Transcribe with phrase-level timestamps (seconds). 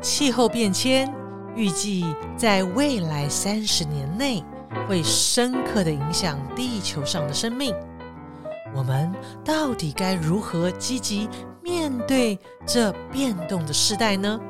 [0.00, 1.12] 气候变迁
[1.54, 2.04] 预计
[2.36, 4.42] 在未来三十年内
[4.88, 7.74] 会深刻的影响地球上的生命。
[8.74, 9.12] 我们
[9.44, 11.28] 到底该如何积极
[11.62, 14.40] 面对这变动的时代呢？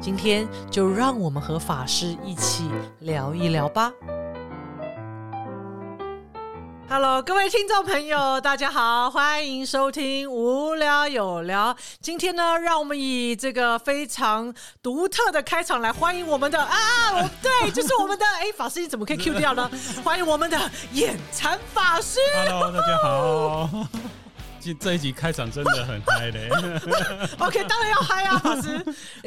[0.00, 2.64] 今天就让我们和法师一起
[3.00, 3.92] 聊一聊吧。
[6.94, 11.76] Hello，各位听众朋友，大家好，欢迎收听无聊有聊。
[12.00, 19.68] 今天呢，让我们以这个非常独特的开场来欢迎我们的啊，对，就是我们的哎，法师你怎么可以 Q 掉呢？
[20.04, 22.20] 欢迎我们的眼馋法师。
[22.46, 23.68] Hello，大家好。
[24.64, 26.48] 这这一集开场真的很嗨嘞。
[27.38, 28.78] OK，当然要嗨啊， 法师。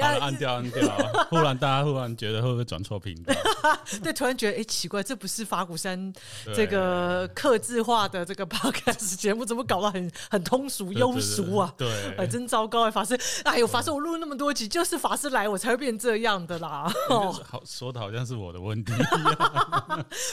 [0.01, 0.81] 好了，按掉按掉。
[1.29, 3.35] 忽然大家忽然觉得会不会转错频道？
[4.01, 6.11] 对，突然觉得哎、奇怪，这不是法鼓山
[6.55, 11.71] 这个刻字化的这个 podcast 节目，怎么搞得很很通俗庸俗啊？
[11.77, 13.15] 对，哎，真糟糕哎，法师！
[13.43, 16.91] 哎呦，法师，我录那么多集，就是法师来，我才会变这样的啦。
[17.09, 18.91] 哦，好说的好像是我的问题。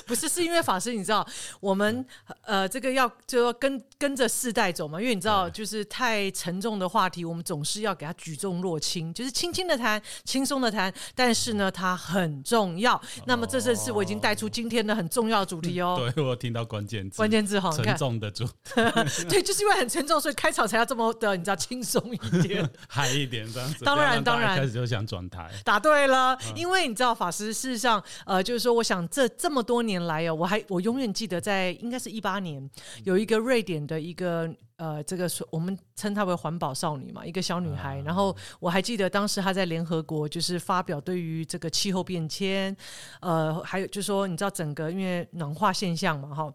[0.07, 1.27] 不是，是因为法师，你知道，
[1.61, 2.05] 我们
[2.43, 13.01] 呃，这个要就要跟跟着世代走嘛，因为你知道，就是太沉重的话题，我们总是要给它举重若轻，就是轻轻的谈，轻松的谈，但是呢，它很重要。
[13.27, 15.97] 那么这正是我已经带出今天的很重要的主题哦。
[16.15, 18.47] 对我有听到关键字，关键字哈，你沉看，重的主，
[19.29, 22.69] 对，就是因为很沉重，所以开场才要这么的，你知道轻松一点。
[22.89, 23.85] 嗨一点这样子。
[23.85, 25.51] 当然当然一开始就想转台。
[25.65, 32.71] 答对了，嗯因为你知道法师事实上，呃，就是说，我想这这么多年来哦，我还我永远记得在应该是一八年，
[33.05, 42.77] 有一个瑞典的一个呃，这个是我们称她为环保少女嘛，一个小女孩，然后我还记得当时她在联合国就是发表对于这个气候变迁，
[43.21, 46.53] 呃，还有就是说，你知道整个因为暖化现象嘛，哈。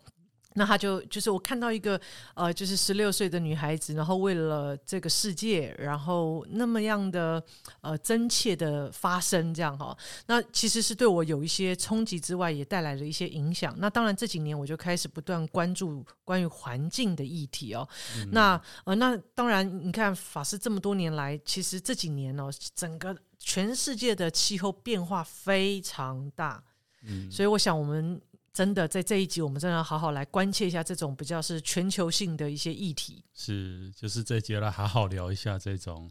[0.56, 2.00] 那他就就是我看到一个
[2.34, 7.42] 呃，就是十六岁的女孩子，然后为了这个世界，然后那么样的
[7.82, 9.96] 呃真切的发生，这样哈。
[10.26, 13.76] 那其实是对我有一些冲击之外，也带来了一些影响。
[13.78, 17.88] 那当然这几年我就开始不断关注关于环境的议题哦。
[18.32, 26.64] 那呃，那当然你看法师这么多年来，其实这几年哦，整个全世界的气候变化非常大，
[27.04, 28.20] 嗯，所以我想我们。
[28.54, 33.24] 真的，在这一集，我们真的要好好来关切一下这种比较是全球性的一些议题。
[33.34, 36.10] 是，就是这一节来好好聊一下这种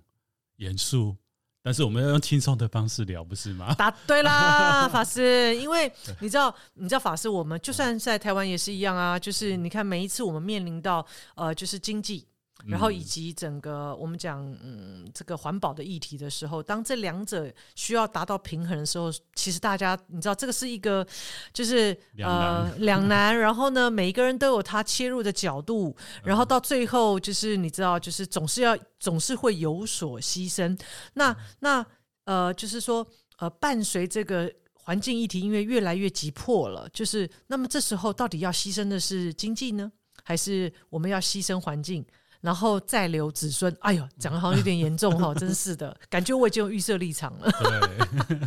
[0.56, 1.16] 严肃，
[1.62, 3.74] 但是我们要用轻松的方式聊，不是吗？
[3.74, 12.26] 答对啦， 法师，因为你知道，你知道法师，我们就算在台湾也是一样啊，就是你看每一次我们面临到呃，就是经济。
[12.66, 21.06] 然后以及整个我们讲嗯这个环保的议题的时候，当这两者需要达到平衡的时候，其实大家你知道这个是一个
[21.52, 30.78] 就是呃两难，然后呢每一个人都有他切入的角度，然后到最后就是你知道就是总是要总是会有所牺牲。
[31.14, 31.84] 那那
[32.24, 33.06] 呃就是说
[33.38, 34.52] 呃伴随这个。
[34.88, 39.92] 环境议题因为越来越急迫了，就是那么这时候到底要牺牲的是经济呢，
[40.24, 42.02] 还是我们要牺牲环境？
[42.40, 47.50] 然后再留子孙，哎呦，讲的好像有点严重哈， 真是的，感觉我已经有预设立场了。
[47.50, 48.38] 对，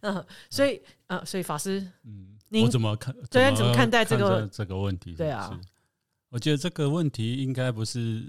[0.02, 3.14] 嗯，所以呃，所以法师，嗯，您我怎么看？
[3.30, 5.14] 对怎么看待这个这这个问题？
[5.14, 5.68] 对啊是，
[6.28, 8.22] 我觉得这个问题应该不是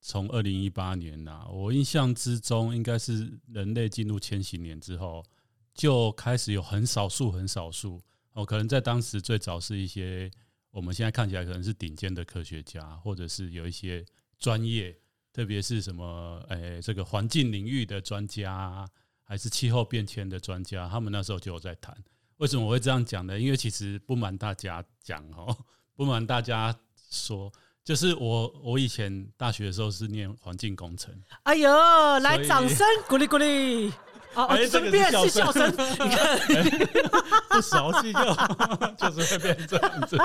[0.00, 5.24] 从二零一八年呐，我印象之中应该是人类进入千禧年之后
[5.72, 8.00] 就开始有很少数很少数
[8.34, 10.30] 哦，可能在当时最早是一些
[10.70, 14.04] 我们现在看起来可能是顶尖的科学家，或者是有一些
[14.44, 14.94] 专业，
[15.32, 18.86] 特别是什么诶、这个环境领域的专家啊，
[19.22, 21.96] 还是气候变迁的专家，他们那时候就有在谈。
[22.36, 23.40] 为什么我会这样讲呢？
[23.40, 25.56] 因为其实不瞒大家讲哦，
[25.96, 26.78] 不瞒大家
[27.10, 27.50] 说，
[27.82, 31.70] 就是我我以前大学的时候是念环境工程，哎呦，
[32.18, 33.90] 来掌声鼓励鼓励。
[34.34, 36.38] 哦，哦哎这个是笑笑声声， 你看，
[37.50, 38.20] 不熟悉就
[39.10, 40.16] 就是会变这样子，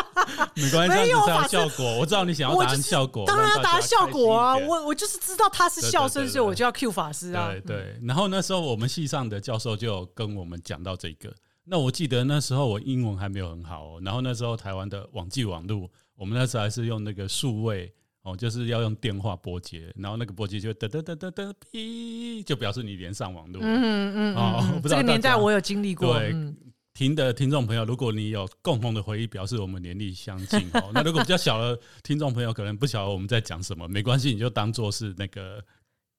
[0.56, 1.98] 没关系，没有效果。
[1.98, 4.58] 我知道你想要达效果，当然要达效果啊！
[4.58, 7.50] 我我就是知道他是笑声，所以我就要 Q 法师啊。
[7.52, 11.34] 对对，然后那时候我们系上的教授就跟我们讲到这个。
[11.72, 17.94] 那我记得那时候我英文还没有很好哦，然后那时候台湾的网际网路，我们那时候还是用那个数位
[18.24, 23.60] 哦，就是要用电话拨接，然后那个拨接就嘚嘚嘚嘚嘚哔，就表示你连上网路。
[23.62, 26.18] 嗯嗯嗯这个年代我有经历过。
[26.20, 26.56] 对嗯
[26.92, 30.92] 听的听众朋友，如果你有共同的回忆，表示我们年龄相近哦。
[30.94, 35.64] 那如果比较小的听众朋友，可能不晓得我们在讲什么，没关系，你就当做是那个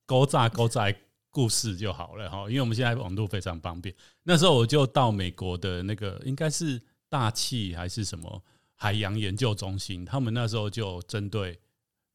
[0.06, 0.90] 勾炸勾炸
[1.30, 2.48] 故事就好了哈。
[2.48, 3.94] 因为我们现在网络非常方便。
[4.22, 6.80] 那时候我就到美国的那个应该是
[7.10, 8.42] 大气还是什么
[8.74, 11.58] 海洋研究中心，他们那时候就针对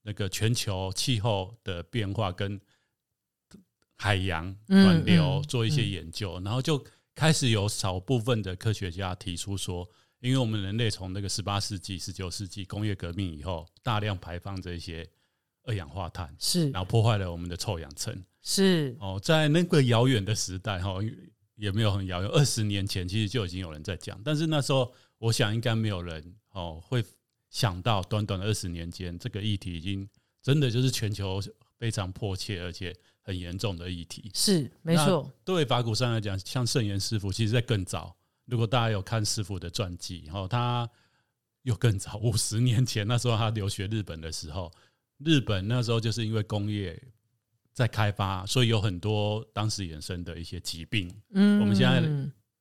[0.08, 2.62] 那个全球气候的变化跟
[3.98, 6.86] 海洋嗯暖流嗯做一些研究，然后就
[7.16, 15.10] 开始有少部分的科学家提出说，因为我们人类从那个十八世纪、十九世纪工业革命以后，大量排放这些
[15.64, 16.70] 二氧化碳，是。
[16.70, 18.24] 然后破坏了我们的臭氧层。
[18.44, 18.96] 是。
[19.00, 21.00] 哦，在那个遥远的时代，哈，
[21.56, 27.04] 也没有很遥远，二十年前其实就已经有人在讲，但是那时候我想应该没有人哦会
[27.56, 30.06] 想到，短短的二十年间，这个议题已经
[30.42, 31.42] 真的就是全球
[31.78, 34.30] 非常迫切而且很严重的议题。
[34.34, 38.14] 是没错，对法鼓山来讲，像圣严师傅，其实在更早，
[38.44, 40.90] 如果大家有看师傅的传记，哈，他
[41.62, 44.70] 又更早， 五十年前那时候他留学日本的时候，
[45.20, 47.02] 日本那时候就是因为工业
[47.72, 51.10] 在开发，所以有很多当时衍生的一些疾病。
[51.30, 52.04] 嗯，我们现在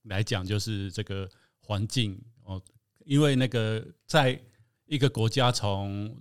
[0.05, 2.62] 来讲，就是这个环境哦，
[3.05, 4.41] 因为那个在
[4.87, 6.15] 一个国家从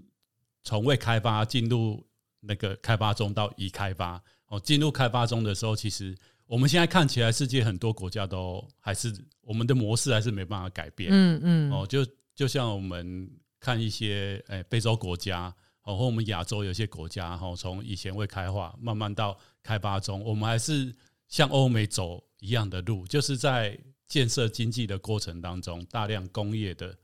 [0.63, 2.05] 从未开发进入
[2.39, 6.15] 那个开发中到已开发哦，进入开发中的时候，其实
[6.45, 11.09] 我们现在看起来，世界很多国家都还是我们的模式还是没办法改变。
[11.11, 12.05] 嗯嗯哦，就
[12.35, 13.29] 就像我们
[13.59, 20.93] 看一些诶、非洲国家，哦，或我们亚洲有些国家，哈、从以前未开化慢慢到开发中，我们还是
[21.27, 23.77] 像欧美走一样的路，就是在
[24.07, 26.95] 建设经济的过程当中，大量工业的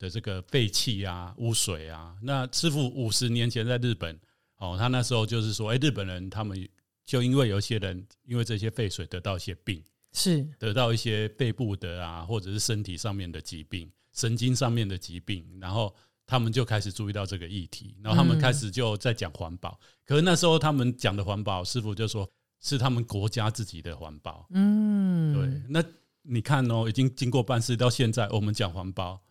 [0.00, 2.16] 的这个废气啊、污水啊。
[2.20, 4.18] 那师傅五十年前在日本，
[4.56, 6.68] 哦，他那时候就是说，哎、日本人他们
[7.04, 9.80] 就因为有些人因为这些废水得到一些病。
[10.12, 15.94] 是得到一些背部的啊，或者是身体上面的疾病、神经上面的疾病，然后
[16.26, 19.78] 他们就开始注意到这个议题，然后他们开始就在讲环保。
[20.04, 22.28] 可是那时候他们讲的环保，师傅就说
[22.60, 24.48] 是他们国家自己的环保。
[24.50, 25.80] 嗯对，那
[26.22, 29.22] 你看哦，已经经过半世到现在，我们讲环保，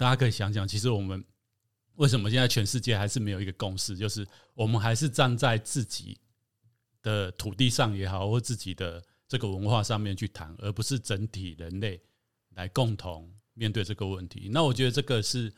[0.00, 1.22] 大家可以想想，其实我们
[1.96, 6.18] 为什么现在全世界还是没有一个共识，就是我们还是站在自己
[7.02, 12.00] 的土地上也好，或自己的这个文化上面去谈，而不是整体人类
[12.54, 14.48] 来共同面对这个问题。
[14.50, 15.52] 那我觉得这个是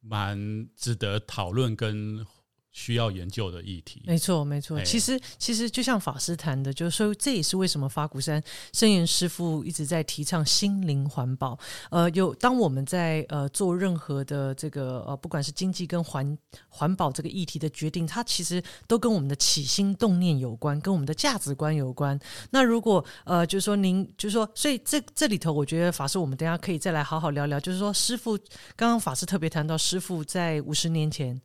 [0.00, 2.26] 蛮值得讨论跟
[2.72, 4.02] 需要研究的议题。
[4.06, 4.78] 没错，没错。
[4.78, 8.42] 哎其实，其实就像法师谈的，就是说，这也是为什么法鼓山
[8.72, 11.58] 圣严师傅一直在提倡心灵环保。
[11.90, 16.36] 呃，有当我们在呃做任何的这个呃，不管是经济跟环
[16.68, 22.18] 环保这个议题的决定，它其实都跟我们的起心动念有关，跟我们的价值观有关。
[22.50, 27.60] 那如果呃，就是说您，就是说，所以这这里头，我觉得法师，我们等下可以再来好好聊聊。
[27.60, 28.36] 就是说，师傅
[28.76, 31.40] 刚刚法师特别谈到，师傅在五十年前，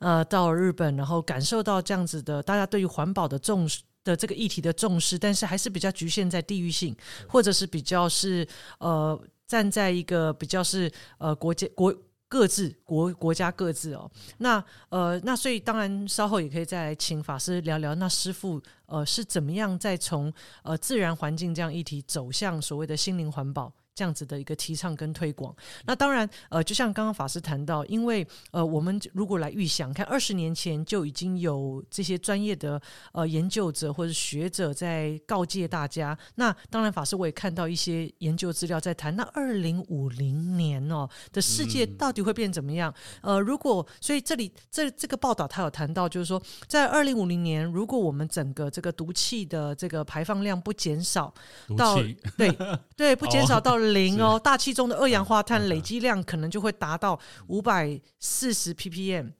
[0.00, 3.82] 呃，到了日本，然后感受到这样子的大家对于环保的重视。
[4.04, 6.92] 的这个议题的重视，但是还是比较局限在地域性，
[7.28, 8.44] 或者是比较是
[8.80, 9.16] 呃
[9.46, 11.94] 站在一个比较是呃国家国
[12.26, 14.10] 各自国国家各自哦。
[14.38, 20.32] 那呃那所以当然稍后也可以再来请法师聊聊，那师傅呃是怎么样再从
[20.64, 23.72] 呃自然环境这样议题走向所谓的心灵环保。
[23.94, 25.54] 这样子的一个提倡跟推广，
[25.84, 32.80] 那当然，呃，就像刚刚法师谈到，因为呃，我们如果来预想，看二十年前就已经有这些专业的
[33.12, 36.16] 呃研究者或者学者在告诫大家。
[36.36, 42.92] 那当然，法师我也看到一些研究资料在谈，那二零五零年哦的世界到底会变怎么样？
[43.20, 51.32] 呃，如果所以这里这这个报道他有谈到，就是说在二零五零年，如果我们整个这个毒气的这个排放量不减少，
[51.68, 51.96] 毒到
[52.38, 52.56] 对
[52.96, 59.30] 对，不减少 到零哦，大气中的二氧化碳嗯累积量可能就会达到五百四十 ppm。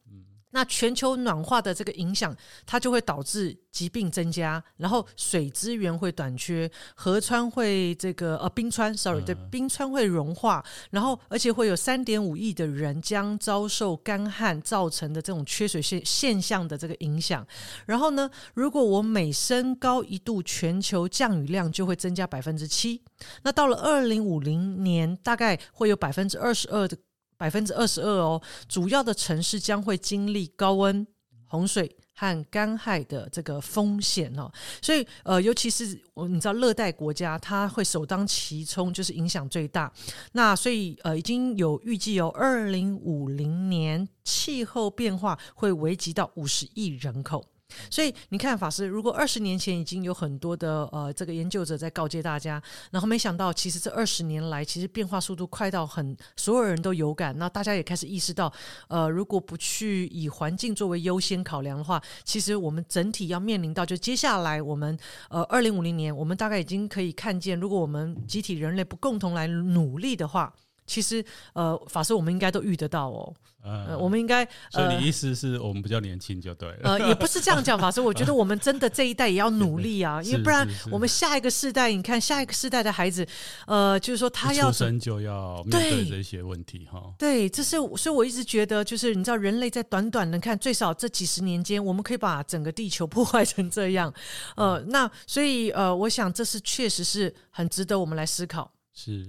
[0.53, 17.47] 那全球暖化的这个影响，它就会导致疾病增加，然后水资源会短缺，河川会这个呃冰川，sorry，对，嗯冰川会融化，然后而且会有三点五亿的人将遭受干旱造成的这种缺水现现象的这个影响。
[17.87, 23.03] 然后呢，如果我每升高一度，全球降雨量就会增加百分之七。
[23.43, 26.97] 那到了二零五零年，大概会有百分之二十二的
[27.43, 31.05] 百分之二十二哦，主要的城市将会经历高温、
[31.49, 34.49] 洪水和干旱的这个风险哦。
[34.81, 39.93] 所以呃，尤其是我你知道热带国家，它会首当其冲，就是影响最大。
[40.31, 47.45] 那所以呃，已经有预计有二零五零年气候变化会危及到五十亿人口。
[47.91, 58.53] 所以你看，法师，如果二十年前已经有很多的呃这个研究者在告诫大家，然后没想到，其实这二十年来，其实变化速度快到很所有人都有感，那大家也开始意识到，
[58.89, 64.99] 呃，如果不去以环境作为优先考量的话，其实我们整体要面临到，就接下来我们
[65.29, 70.53] 呃二零五零年，我们大概已经可以看见，如果我们集体人类不共同来努力的话。
[70.93, 73.35] 其实呃，法师我们应该都遇得到哦。
[73.65, 76.79] 呃，呃，我们应该呃所以你意思是我们比较年轻就对了。
[76.83, 83.25] 呃，也不是这样讲，法师，我觉得我们真的这一代也要努力啊， 因为不然我们下一个世代，你看下一个世代的孩子，
[83.69, 87.15] 呃，就是说他要出生就要面对对这些问题哈。
[87.17, 94.13] 对，这是所以我一直觉得，就是你知道，人类在短短的看最少这几十年间，我们可以把整个地球破坏成这样，
[94.57, 98.73] 呃，那所以呃，我想这是确实是很值得我们来思考。
[98.93, 99.25] 是，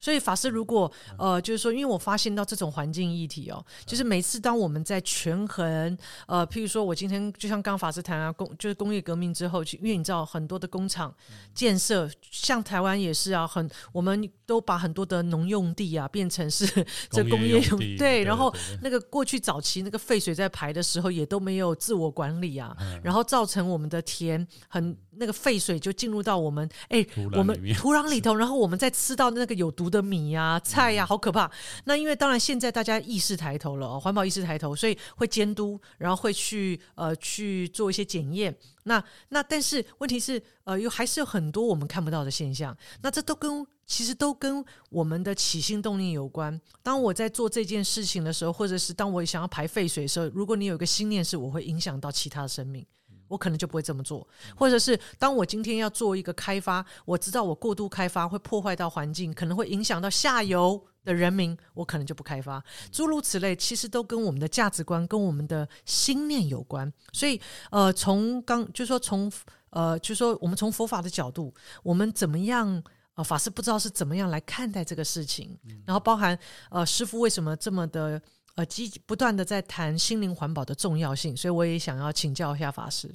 [0.00, 11.14] 所以法师，如果呃，就是说，因为我发现到这种环境议题哦，就是每次当我们在权衡，呃，譬如说我今天就像刚刚法师谈啊，工就是工业革命之后，因为你知道很多的工厂
[11.52, 16.66] 建设，像台湾也是啊，很我们都把很多的农用地啊变成是
[17.10, 23.00] 这工业用用地，对，然后那个过去早期那个废水在排的时候，也都没有自我管理啊，嗯。
[23.02, 31.50] 然后造成我们的田很那个废水就进入到我们哎土我们土壤里头， 然后我们再吃到那个有毒的米呀、菜呀、好可怕。
[31.84, 38.56] 那因为当然现在大家意识抬头了哦，环保意识抬头，所以会监督，然后会去呃去做一些检验。
[38.84, 42.74] 那那但是问题是呃，有还是有很多我们看不到的现象。
[43.02, 46.58] 那这都跟其实都跟我们的起心动念有关。
[46.82, 52.86] 当我在做这件事情的时候，或者是当我想要排废水的时候，如果你有一个心念是我会影响到其他的生命。
[53.28, 62.62] 我可能就不会这么做，或者是当我今天要做一个开发，我知道我过度开发会破坏到环境，可能会影响到下游的人民，我可能就不开发。
[62.90, 66.92] 诸如此类，其实都跟我们的价值观、跟我们的心念有关。
[67.12, 69.30] 所以，呃，从刚就说从
[69.70, 72.82] 呃，就说我们从佛法的角度，我们怎么样？
[73.14, 76.38] 呃，法师不知道是怎么样来看待这个事情，然后包含
[76.70, 78.22] 呃，师傅为什么这么的
[78.58, 83.08] 呃积不断的在谈心灵环保的重要性，所以我也想要请教一下法师。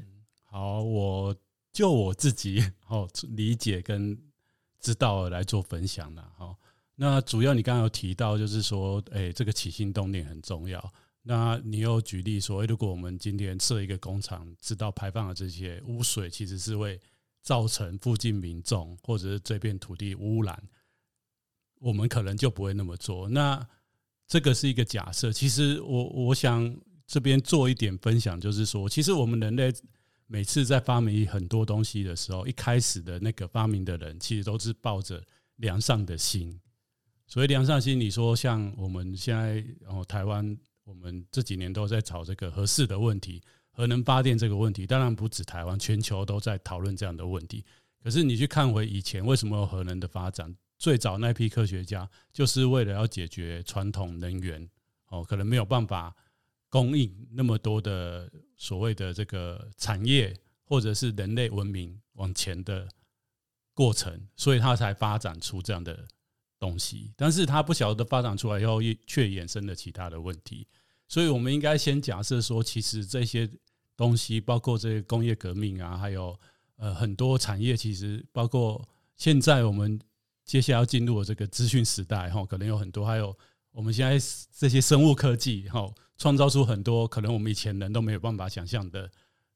[0.45, 1.35] 好，我
[1.73, 4.17] 就我自己哦理解跟
[4.79, 6.55] 知道来做分享了哈。
[6.95, 10.93] 那主要你刚刚有提到，就是说，哎、这个起心动念很重要。
[11.21, 16.97] 那你又举例说，如果我们今天设一个工厂，知道排放的这些污水其实是会
[17.41, 20.57] 造成附近民众或者是这片土地污染，
[21.81, 23.27] 我们可能就不会那么做。
[23.27, 23.67] 那
[24.33, 25.31] 这个是一个假设。
[25.31, 26.75] 其实我我想
[27.05, 29.71] 这边做一点分享，就是说，其实我们人类
[30.25, 35.23] 每次在发明很多东西的时候，一开始的那个发明的人，其实都是抱着
[35.57, 36.59] 良善的心。
[37.27, 47.63] 所以良善心，你说像我们现在哦，台湾我们这几年都在吵这个核适的问题，核能发电这个问题，当然不止台湾，全球都在讨论这样的问题。
[48.03, 50.55] 可是你去看回以前，为什么有核能的发展？
[50.77, 54.69] 最早那批科学家就是为了要解决传统能源
[55.07, 56.15] 哦，可能没有办法
[56.69, 62.87] 供应那么多的所谓的这个产业或者是人类文明往前的
[63.73, 66.07] 过程，所以他才发展出这样的
[66.59, 67.13] 东西。
[67.15, 70.67] 但是他不晓得发展出来以后，却衍生了其他的问题。
[71.07, 73.49] 所以我们应该先假设说，其实这些
[73.95, 76.37] 东西，包括这些工业革命啊，还有
[76.77, 79.99] 呃很多产业，其实包括现在我们
[80.45, 83.35] 接下来要进入的这个资讯时代哈，可能有很多，还有
[83.71, 84.17] 我们现在
[84.51, 89.09] 这些生物科技哈，创造出很多可能我们以前人都没有办法想象的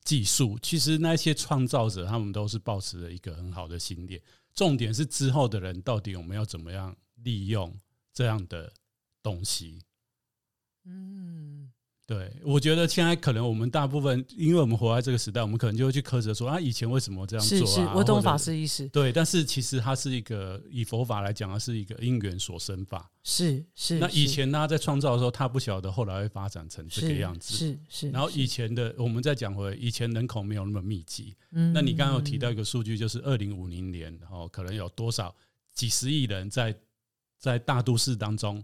[0.03, 0.57] 技术。
[0.61, 4.21] 其实那些创造者，他们都是保持了一个很好的心念。
[4.53, 7.77] 重点是之后的人到底我们要怎么样利用
[8.13, 8.73] 这样的
[9.21, 9.79] 东西。
[10.85, 11.71] 嗯，
[12.07, 17.65] 对，我觉得现在可能我们大部分，因为我们活在这个时代，我们可能就会去苛责说啊，以前为什么这样做、啊？
[17.65, 23.11] 是是，我懂法师意思，对，但是其实它是一个以佛法来讲，它是一个因缘所生法。
[23.25, 23.99] 是是。
[23.99, 27.53] 那以前他在创造的时候，他不晓得后来会发展成这个是样子。
[27.53, 28.09] 是是。
[28.11, 31.35] 然后以前的，我们再讲回以前人口没有那么密集。
[31.51, 35.35] 嗯那你刚刚有提到一个数据，就是二零五零年，然哦，可能有多少
[35.73, 36.73] 几十亿人在
[37.37, 38.63] 在大都市当中，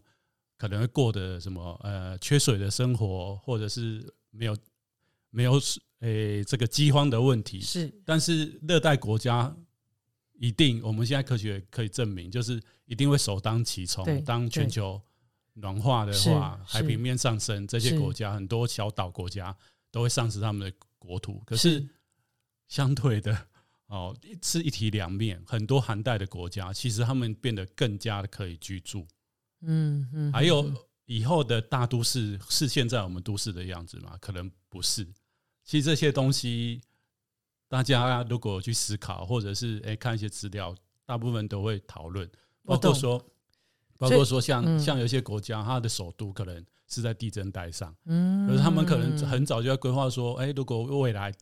[0.64, 4.02] 可能会过的什么呃缺水的生活，或者是
[4.32, 4.58] 没有
[5.30, 5.60] 没有
[6.00, 7.60] 诶、这个饥荒的问题。
[7.60, 9.54] 是但是热带国家
[10.36, 14.22] 一定，我们现在科学可以证明，就是一定会首当其冲对。
[14.22, 15.02] 当全球
[15.56, 19.54] 暖化的是话，海平面上升，这些是国家很多小岛国家
[19.92, 21.44] 都会丧失他们的国土。
[21.46, 21.90] 可是是
[22.70, 23.48] 相对的，
[23.88, 25.44] 哦，是一体两面。
[25.46, 29.06] 很多寒带的国家，其实他们变得更加的可以居住。
[29.66, 34.18] 嗯嗯，还有嗯以后的大都市是现在我们都市的样子吗？
[34.22, 35.06] 可能不是。
[35.64, 36.82] 其实这些东西，
[37.68, 42.30] 大家如果去思考，或者是诶看一些资料，大部分都会讨论，
[42.64, 43.26] 包括说，
[43.98, 44.80] 包括说像嗯。
[44.80, 51.34] 像有些国家，它的首都可能是在地震带上，嗯，可是他们可能很早就要规划说，哎，如果未来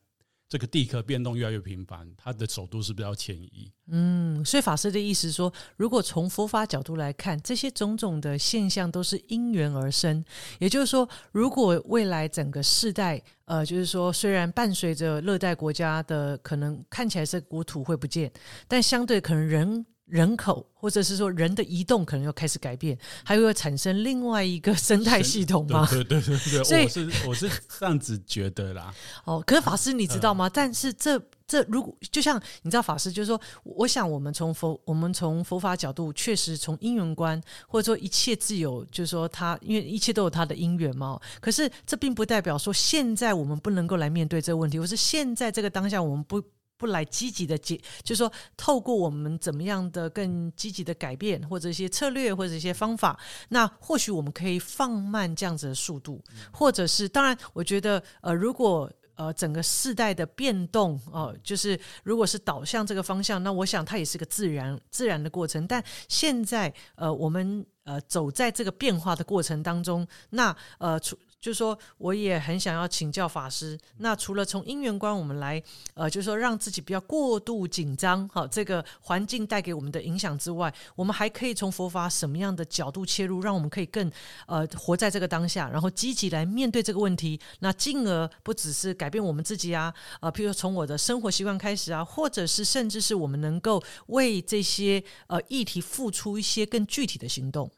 [0.52, 3.72] 这个地壳变动越来越频繁，它的首都是不是要迁移？
[3.86, 10.22] 嗯，所以法师的意思说，如果从佛法角度来看，这些种种的现象都是因缘而生。
[10.58, 18.30] 也就是说，如果未来整个世代，呃，就是说，虽然伴随着热带国家的可能看起来是国土会不见，
[18.68, 19.86] 但相对可能人。
[20.06, 25.86] 人口，或者是说人的移动，可能要开始改变，还会产生另外一个生态系统吗？
[25.90, 28.94] 对对对对，所以我是我是这样子觉得啦。
[29.24, 30.50] 哦，可是法师你知道吗？
[30.52, 41.18] 但是这这如果就像你知道，法师就是说，我想我们从佛我们从佛法角度，确实从因缘观，或者说一切自有，就是说他因为一切都有他的因缘嘛。
[41.40, 46.42] 可是这并不代表说现在我们不能够来面对这个问题，或是现在这个当下我们不。
[46.82, 53.16] 不来积极的解，就是说，透过我们怎么样的更积极的改变，或者一些策略，或者一些方法，
[53.50, 56.20] 那或许我们可以放慢这样子的速度，
[56.52, 65.64] 或者是，当然，我觉得，呃，如果呃整个世代的变动，哦，就是如果是导向这个方向，那我想它也是个自然自然的过程。
[65.68, 71.16] 但现在，呃，我们呃走在这个变化的过程当中，那呃除。
[71.42, 73.76] 就是说，我也很想要请教法师。
[73.98, 75.60] 那除了从因缘观我们来，
[75.94, 84.08] 呃，就是说让自己不要过度紧张，哈，这个环境带给我们的影响之外，我们还可以从佛法什么样的角度切入，让我们可以更
[84.46, 87.40] 呃活在这个当下，然后积极来面对这个问题。
[87.58, 97.68] 那进而不只是改变我们自己啊，呃，譬如从我的生活习惯开始啊，或者是甚至是我们能够为这些呃议题付出一些更具体的行动。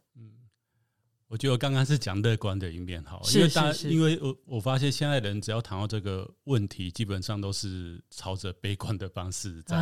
[1.34, 9.76] 我觉得刚刚是讲乐观的一面哈，因为大因为我我发现现在人只要谈到这个问题，基本上都是朝着悲观的方式在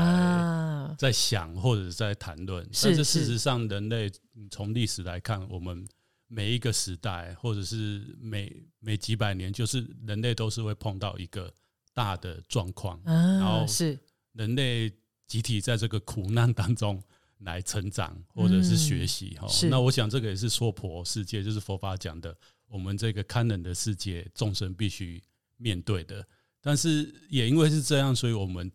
[0.98, 2.66] 在想或者在谈论。
[2.82, 4.10] 但是事实上，人类
[4.50, 5.86] 从历史来看，我们
[6.26, 11.52] 每一个时代或者是每每几百年，就是人类都是会碰到一个
[11.92, 13.98] 大的状况，然后是
[14.32, 14.90] 人类
[15.26, 16.98] 集体在这个苦难当中。
[17.44, 22.36] 来成长或者是学习哈，那我想这个也是娑婆世界，就是佛法讲的，
[22.68, 25.22] 我们这个堪忍的世界，众生必须
[25.56, 26.26] 面对的。
[26.60, 28.70] 但是也因为是这样，所以我们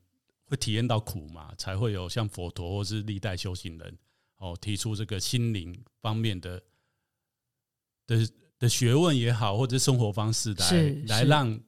[0.46, 3.98] 会体验到苦嘛，才会有像佛陀或是历代修行人
[4.38, 6.62] 哦提出这个心灵方面的
[8.06, 11.60] 的的学问也好，或者生活方式来来让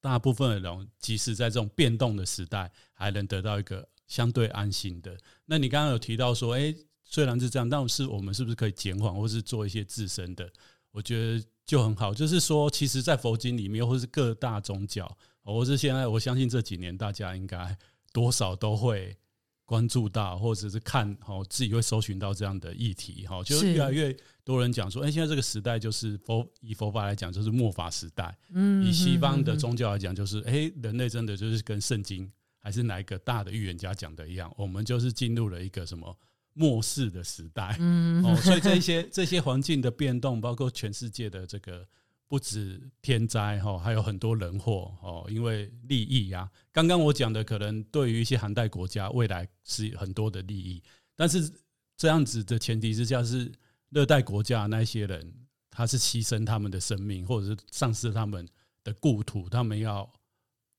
[0.00, 3.88] 大部分的人，即使在这种变动的时代，还能得到一个。
[4.10, 5.16] 相对安心的。
[5.46, 10.50] 那你刚刚有提到说，哎，虽然是这样，但是我们是不是可以减缓，或是做一些自身的？
[10.90, 12.12] 我觉得就很好。
[12.12, 17.78] 就是说，其实，在佛经里面，或是各大宗教，或是现在，我相信这几年大家应该
[18.12, 19.16] 多少都会
[19.64, 28.36] 关注到，或者是看，哦，自己会搜寻到这样的议题，哈，就是越来越多人讲说，哎，现在这个时代就是佛以佛法来讲，就是末法时代。
[28.52, 32.28] 嗯，以西方的宗教来讲，就是哎，人类真的就是跟圣经。
[32.62, 36.16] 还是哪一个大的预言家讲的一样，我们就是进入了一个什么
[36.52, 37.74] 末世的时代。
[37.80, 41.88] 嗯，哦，所以这些 这些环境的变动，包括全世界的这个
[42.28, 46.50] 不止天灾哈，还有很多人祸哦，因为利益呀。
[46.70, 50.82] 刚刚我讲的可能对于一些寒带国家未来是很多的利益，
[51.16, 51.50] 但是
[51.96, 53.50] 这样子的前提之下是
[53.88, 55.32] 热带国家那些人，
[55.70, 58.46] 他是牺牲他们的生命，或者是丧失他们
[58.84, 60.12] 的故土，他们要。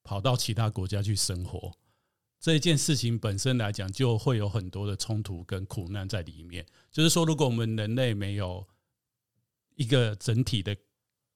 [0.03, 1.71] 跑到其他国家去生活，
[2.39, 6.65] 这件事情本身来讲，就会有很多的冲突跟苦难在里面。
[6.91, 8.67] 就是说，如果我们人类没有
[9.75, 10.75] 一个整体的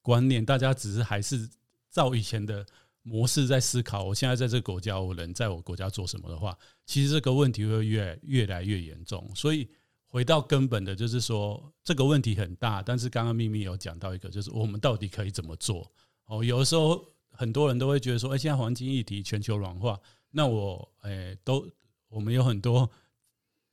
[0.01, 1.47] 观念，大家只是还是
[1.91, 2.65] 照以前的
[3.03, 9.31] 模式在思考，我现在在这个国家，我能在我国家做什么的话，其实这个问题会越越来越严重。
[9.35, 9.69] 所以
[10.07, 12.81] 回到根本的，就是说这个问题很大。
[12.81, 15.91] 但是刚刚秘密有讲到一个，就是我们到底可以怎么做？
[16.25, 17.14] 哦，有的时候。
[17.37, 19.99] 很多人都会觉得说，哎，现在环境议题、全球暖化，
[20.31, 21.69] 那我，哎，都
[22.07, 22.89] 我们有很多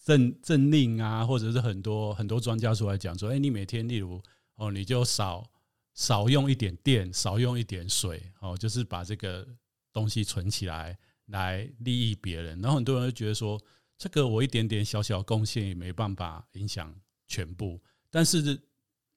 [0.05, 4.22] 政政令啊，或者是很多很多专家出来讲说，哎，你每天例如
[4.57, 5.48] 哦，你就少
[5.94, 9.46] 少用一点电，少用一点水，哦，就是把这个
[9.92, 12.61] 东西存起来来利益别人。
[12.61, 13.61] 然后很多人会觉得说，
[13.96, 16.94] 这个我一点点小小贡献也没办法影响
[17.27, 17.81] 全部。
[18.11, 18.61] 但是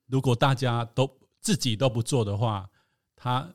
[0.07, 1.09] 如果大家都
[1.41, 2.69] 自己都不做的话，
[3.15, 3.53] 他。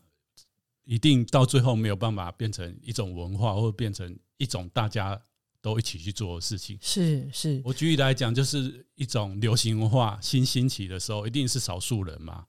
[0.84, 5.20] 一定到最后没有办法变成一种文化，或者变成一种大家
[5.60, 6.78] 都一起去做的事情。
[6.80, 12.46] 是是，我举例来讲，就是一种流行文化新兴起的时候，一定是少数人嘛。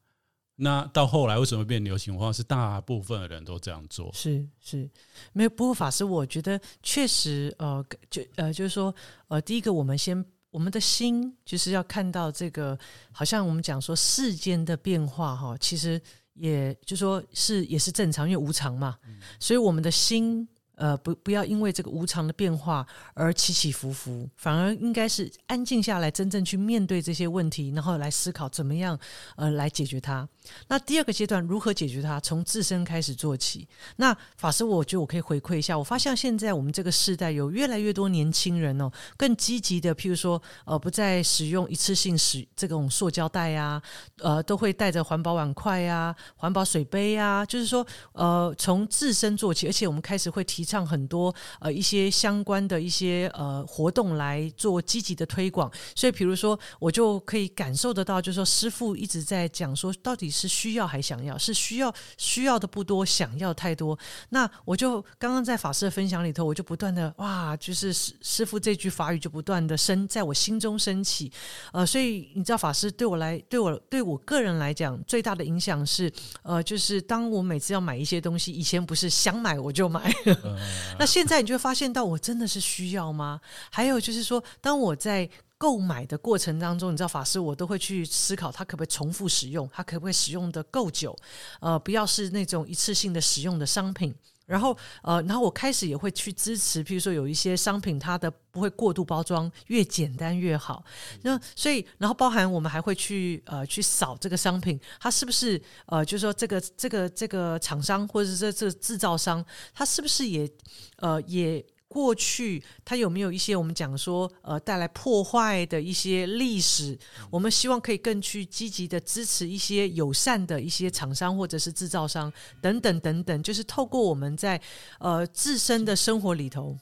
[0.56, 2.32] 那到后来为什么变流行文化？
[2.32, 4.12] 是大部分的人都这样做。
[4.14, 4.90] 是是，
[5.34, 5.50] 没有。
[5.50, 8.94] 不过法师，我觉得确实，呃，就呃，就是说，
[9.28, 12.78] 呃，第一个，我们先我们的心就是要看到这个，
[13.12, 16.02] 好像我们讲说世间的变化，哈，其实。
[16.34, 18.98] 也就说是也是正常，因为无常嘛，
[19.40, 28.98] 所以我们的心呃不不要因为这个无常的变化而起起伏伏，反而应该是安静下来，真正去面对这些问题，然后来思考怎么样
[29.36, 30.28] 呃来解决它。
[30.68, 32.20] 那第二个阶段如何解决它？
[32.20, 33.68] 从自身开始做起。
[33.98, 43.82] 那法师，我觉得我可以回馈一下，我发现现在我们这个时代有越来越多年轻人哦，更积极的，譬如说呃不再使用一次性使这种塑胶袋啊，
[44.18, 55.72] 呃都会带着环保碗筷啊、环保水杯啊，就是说呃从自身做起，而且我们开始会提倡很多呃一些相关的一些呃活动来做积极的推广。
[55.96, 61.38] 所以比如说，我就可以感受得到，就是说师傅一直在讲说，到底是需要还想要？
[61.38, 63.98] 是需要需要的不多，想要太多。
[64.30, 71.32] 那我就刚刚在法师的分享里头，我就不断的哇，就是师师傅这句法语就不断的升在我心中升起。
[71.74, 76.12] 呃，所以你知道，法师对我来，对我对我个人来讲，最大的影响是，
[76.44, 80.12] 呃，就是当我每次要买一些东西，以前不是想买我就买，
[80.98, 83.42] 那现在你就会发现到，我真的是需要吗？
[83.70, 85.30] 还有就是说，当我在
[85.62, 91.16] 购买的过程当中，你知道法师，我都会去思考，它可不可以重复使用，它可不可以使用的够久，
[91.60, 94.12] 呃，不要是那种一次性的使用的商品。
[94.48, 100.84] 然后，呃，然后我开始也会去支持，譬如说有一些商品，它的不会过度包装，越简单越好。
[101.22, 109.46] 那所以，然后包含我们还会去呃去扫这个商品，它是不是呃，就是说这个这个这个厂商或者是这这制造商，
[109.76, 110.50] 它是不是也
[110.98, 111.64] 呃也。
[111.92, 116.98] 过去它有没有一些我们讲说呃带来破坏的一些历史？
[117.30, 124.60] 我们希望可以更去积极的支持一些友善的一些厂商或者是制造商等等等等，就是透过我们在
[125.00, 126.78] 呃自身的生活里头。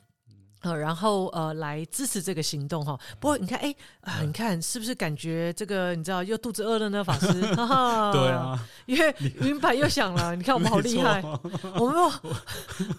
[0.62, 3.00] 呃，然后呃，来支持这个行动哈。
[3.20, 7.04] 不过你看，哎啊，你看是不是感觉这个你知道又肚子饿了呢？
[7.04, 7.32] 法师，
[8.12, 10.36] 对啊，因为云牌又响了。
[10.36, 11.24] 你看我们好厉害，
[11.80, 12.12] 我们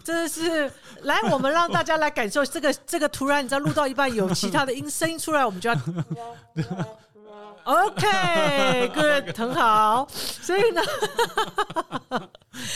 [0.03, 3.09] 真的是来，我们让大家来感受这个这个。
[3.11, 5.77] 突然你知道录到一半有其他的音声音出来，我们就要。
[7.70, 10.06] OK，Good， 很好。
[10.11, 10.83] 所以呢，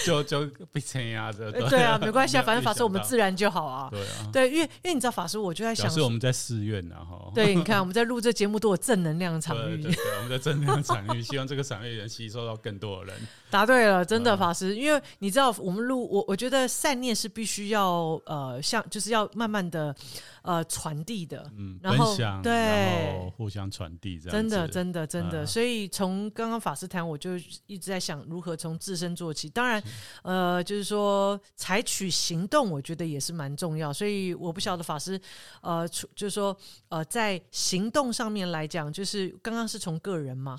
[0.04, 1.50] 就就被承压着。
[1.52, 3.88] 对啊，没关系啊，反正法师我们自然就好啊。
[3.90, 7.30] 对啊，对，因为因为你知道法师，我就在想，是我们在寺院呢哈。
[7.34, 9.82] 对，你看我们在录这节目都有正能量场域。
[9.82, 13.16] 对，我们在正能量场域，希望这个场域能吸收到更多的人。
[13.50, 19.94] 答对了，真的法师，因为你知道我们录我，我觉得善念是必须要呃，像就是要慢慢的
[20.42, 25.46] 呃传递的，嗯，然后对，然后互相传递，这样真的真的真的。
[25.46, 29.48] 所以从刚刚法师谈，我就一直在想如何从自身做起。
[29.48, 29.82] 当然，
[30.22, 33.92] 呃，就是说采取行动，我觉得也是蛮重要。
[33.92, 35.20] 所以我不晓得法师，
[35.62, 36.56] 呃，就是说
[36.88, 40.56] 呃，在行动上面来讲，就是刚刚是从个人嘛。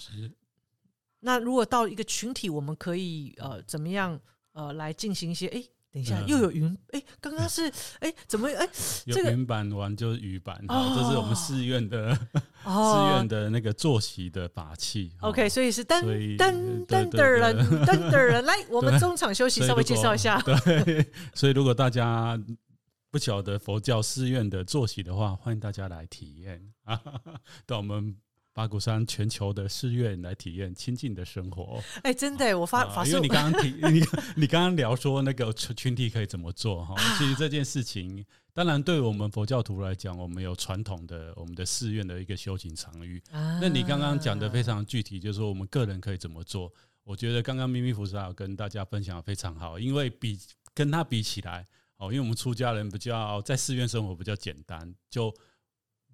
[1.22, 4.20] 那如果到一个群体，我们可以呃怎么样
[4.54, 5.48] 呃来进行一些？
[5.48, 5.64] 哎，
[5.96, 8.68] 等一下又有云，哎，刚刚是哎怎么哎？
[9.06, 15.14] 有云板完就是鱼板，好，这是我们寺院的寺院的那个坐席的法器。
[15.22, 16.04] OK，所以是噔
[16.36, 17.56] 噔噔的人
[17.86, 20.38] 噔的人来， 我们中场休息，稍微介绍一下。
[20.42, 22.38] 对， 所以如果大家
[23.10, 27.02] 不晓得佛教寺院的坐席的话，欢迎大家来体验啊，
[27.66, 28.18] 到我们。
[28.56, 31.84] 八股山全球的寺院来体验清净的生活。
[32.04, 34.02] 哎，真的，我发发因为你刚刚提 你
[34.38, 36.96] 你刚刚聊说那个群群体可以怎么做哈？
[37.18, 43.22] 其实这件事情，当然对我们佛教徒来讲，我们有传统的我们的寺院的一个修行场域。
[43.30, 46.72] 那你刚刚讲的非常具体，就是说我们个人可以怎么做？
[47.04, 50.40] 我觉得刚刚咪咪菩萨跟大家分享的非常好，因为比
[50.74, 51.66] 跟他比起来，
[51.98, 55.36] 哦，因为我们出家人比较在寺院生活比较简单，就。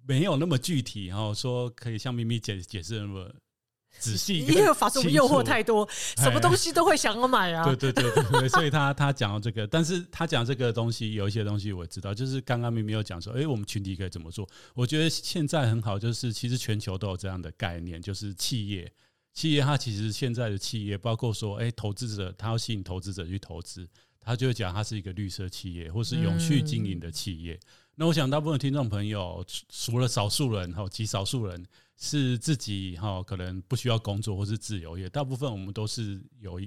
[0.06, 3.32] 没有那么具体，然后说可以像咪咪解解释那么
[3.98, 7.64] 仔细， 因为法师我们诱惑太多，什么东西都会想要买啊。
[7.64, 14.48] 对对对对，所以他他讲到这个，但是他讲这个东西有一些东西我知道，就是刚刚咪咪有讲说，哎，我们群体可以怎么做？
[14.74, 18.90] 我觉得现在很好，就是其实全球都有这样的概念，就是企业
[19.32, 23.88] 企业它其实现在的企业，包括说，哎，投资者他要吸引投资者去投资，
[24.20, 27.58] 他就会讲它是一个绿色企业，或是永续经营的企业。
[27.94, 31.62] 那我想，大部分听众朋友，除了少数人哈，极少数人
[31.98, 36.58] 是自己哈，可能不需要工作或是自由业，大部分我们都是有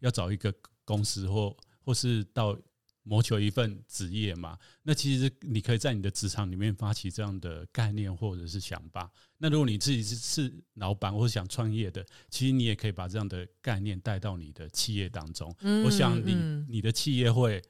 [0.00, 0.52] 要找一个
[0.84, 2.58] 公司或或是到
[3.04, 4.58] 谋求一份职业嘛。
[4.82, 9.08] 那其实你可以在你的职场里面发起这样的概念或者是想法。
[9.38, 15.54] 那如果你自己是是老板或者想创业的，其实你也可以把这样的概念带到你的企业当中。
[15.84, 16.34] 我想你
[16.68, 17.62] 你的企业会。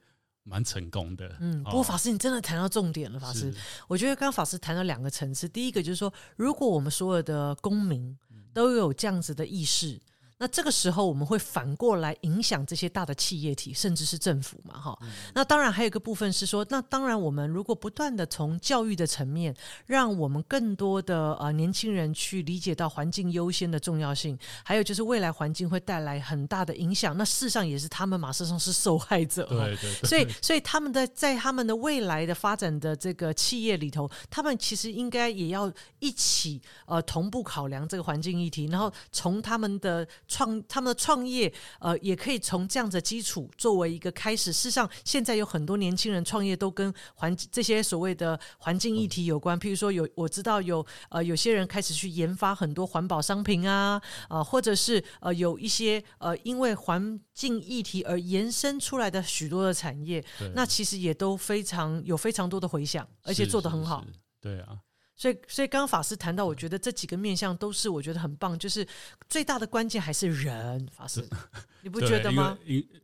[0.45, 3.55] 蛮成功的，嗯，不过法师，你真的谈到重点了，法师。
[3.89, 8.17] 我觉得刚刚法师谈到两个层次，第一个就是说，如果我们所有的公民
[8.53, 10.01] 都有这样子的意识。
[10.43, 14.99] 那这个时候我们会反过来影响这些大的企业体，甚至是政府嘛，哈。
[15.35, 19.55] 那当然还有一个部分是说，那当然我们如果不断的从教育的层面，
[19.87, 29.93] 让我们更多的呃年轻人去理解到环境优先的重要性，还有就是未来环境会带来很大的影响，那事实上也是他们马上是受害者，对对。
[30.09, 40.05] 所以所以他们的在他们的未来的发展的这个企业里头，他们其实应该也要一起呃同步考量这个环境议题，然后从他们的。
[40.33, 44.51] 创他们的创业，呃，也可以从这样的基础作为一个开始。
[44.53, 49.59] 事实上，现在有很多年轻人创业都跟环这些所谓的环境议题有关。
[49.61, 64.05] 譬如说，有我知道有呃有些人开始去研发很多环保商品啊，啊，或者是呃有一些呃因为环境议题而延伸出来的许多的产业，那其实也都非常有非常多的回响，而且做得很好。
[64.41, 64.79] 对啊。
[65.15, 68.87] 所以，所以刚刚法师谈到，我觉得这几个面向都是我觉得很棒，就是
[69.29, 70.87] 最大的关键还是人。
[70.89, 71.27] 法师，
[71.83, 72.59] 你不觉得吗？
[72.65, 73.02] 因为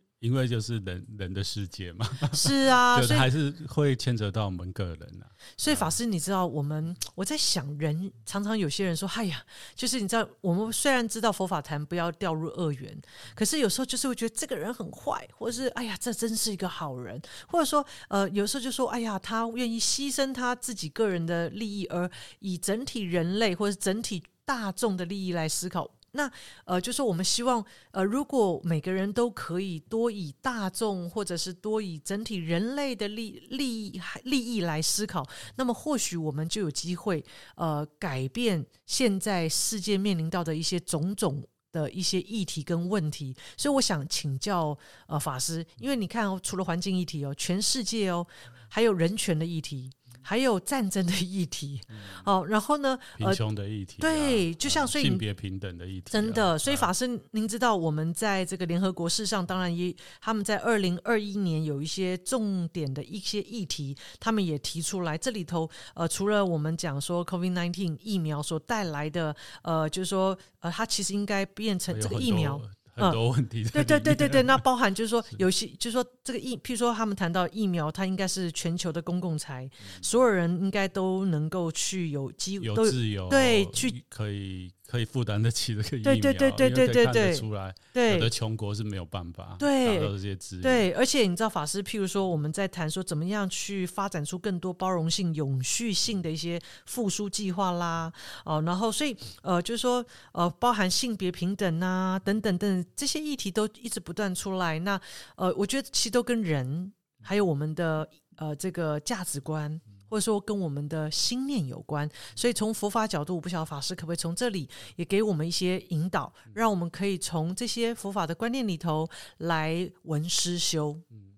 [0.49, 2.05] 就是人人的世界嘛，
[2.35, 5.25] 是啊， 所以还是会牵扯到我们个人呐。
[5.57, 9.41] 所以法师，你知道，我们我在想，人常常有些人说：“哎呀，
[9.77, 13.01] 就是你知道，我们虽然知道佛法谈不要掉入恶缘，
[13.37, 26.31] 可是有时候就是会觉得这个人很坏，或者是哎呀，这真是一个好人，或者说呃，有时候就说哎呀，他愿意牺牲他自己个人的利益，而以整体人类或者整体大众的利益来思考。”那
[26.65, 37.25] 呃，就说我们希望呃，如果每个人都可以多以大众或者是多以整体人类的利利益利益来思考，那么或许我们就有机会
[37.57, 43.37] 呃，改变现在世界面临到的一些种种的一些议题跟问题。
[43.57, 48.27] 所以我想请教呃法师，因为你看哦，除了环境议题哦，全世界哦，
[48.69, 49.91] 还有人权的议题。
[50.29, 51.81] 还有战争的议题，
[52.27, 52.99] 哦，然后呢？
[53.17, 56.59] 贫穷的议题，对，就像所以性别平等的议题，真的。
[56.59, 65.17] 所以法师，您知道我们在这个联合国事上，当然也他们在二零二一年有一些重点的一些议题，他们也提出来。
[65.17, 72.61] 这里头，呃，除了我们讲说 COVID nineteen 疫苗所带来的，呃，就是说，呃，它其实应该变成这个疫苗。
[72.99, 79.69] 很多问题，对对对对对，那包含就是说， 有些就是说，这个疫，譬如说，他们谈到疫苗，它应该是全球的公共财，
[80.03, 84.73] 所有人应该都能够去有机有自由，对，去可以。
[84.91, 90.63] 可以负担得起这个疫苗，对对对对对对对，出来，对，有的穷国是没有办法对到这些资源。
[90.63, 98.11] 对，而且你知道，法师，譬如说，我们在谈说怎么样去发展出更多包容性、永续性的一些复苏计划啦，
[98.47, 104.79] 哦，然后所以呃，就是说呃，包含性别平等啊，等等等这些议题都一直不断出来。
[104.79, 104.99] 那
[105.37, 109.79] 呃，我觉得其实都跟人还有我们的呃这个价值观。
[110.09, 120.99] 或者说跟我们的心念有关，所以从佛法角度，我不晓得法师可不可以从这里也给我们一些引导，让我们可以从这些佛法的观念里头来闻思修。
[121.11, 121.35] 嗯，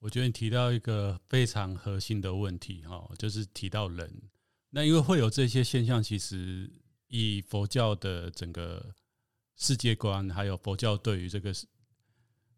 [0.00, 4.12] 我觉得你提到一个非常核心的问题哈，就是提到人。
[4.70, 6.70] 那因为会有这些现象，其实
[7.08, 8.94] 以佛教的整个
[9.56, 11.54] 世界观，还有佛教对于这个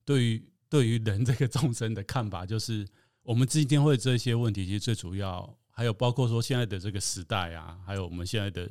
[0.05, 2.87] 对于对于人这个众生的看法，就是。
[3.27, 8.71] 我们今天会这些问题，其实最主要还有包括说现在的这个时代啊，还有我们现在的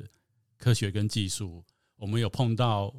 [0.56, 1.62] 科学跟技术，
[1.96, 2.90] 我们有碰到，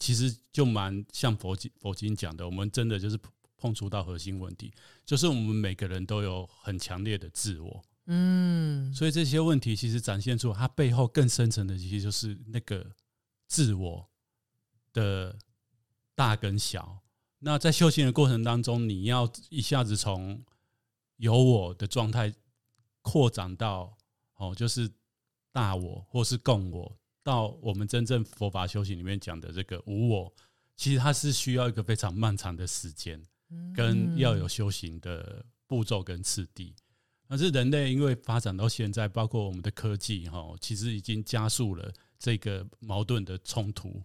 [0.00, 3.16] 其实就蛮像佛经佛经讲的，我们真的就是
[3.56, 4.72] 碰触到核心问题，
[5.06, 12.84] 就是我们每个人都有很强烈的自我，嗯，所以这些问题其实展现出它背后更深层的，其实就是那个
[13.46, 14.08] 自我
[14.92, 15.38] 的
[16.16, 16.98] 大跟小。
[17.38, 20.42] 那在修行的过程当中，你要一下子从
[21.18, 22.32] 有我的状态
[23.02, 23.96] 扩展到
[24.36, 24.90] 哦，就是
[25.52, 30.32] 大我或是共我，到我们真正佛法修行里面讲的这个无我，
[30.76, 33.20] 其实它是需要一个非常漫长的时间，
[33.74, 36.74] 跟要有修行的步骤跟次第。
[37.26, 44.00] 但是人类因为发展到现在，包括我们的科技哈，其实已经加速了这个矛盾的冲突。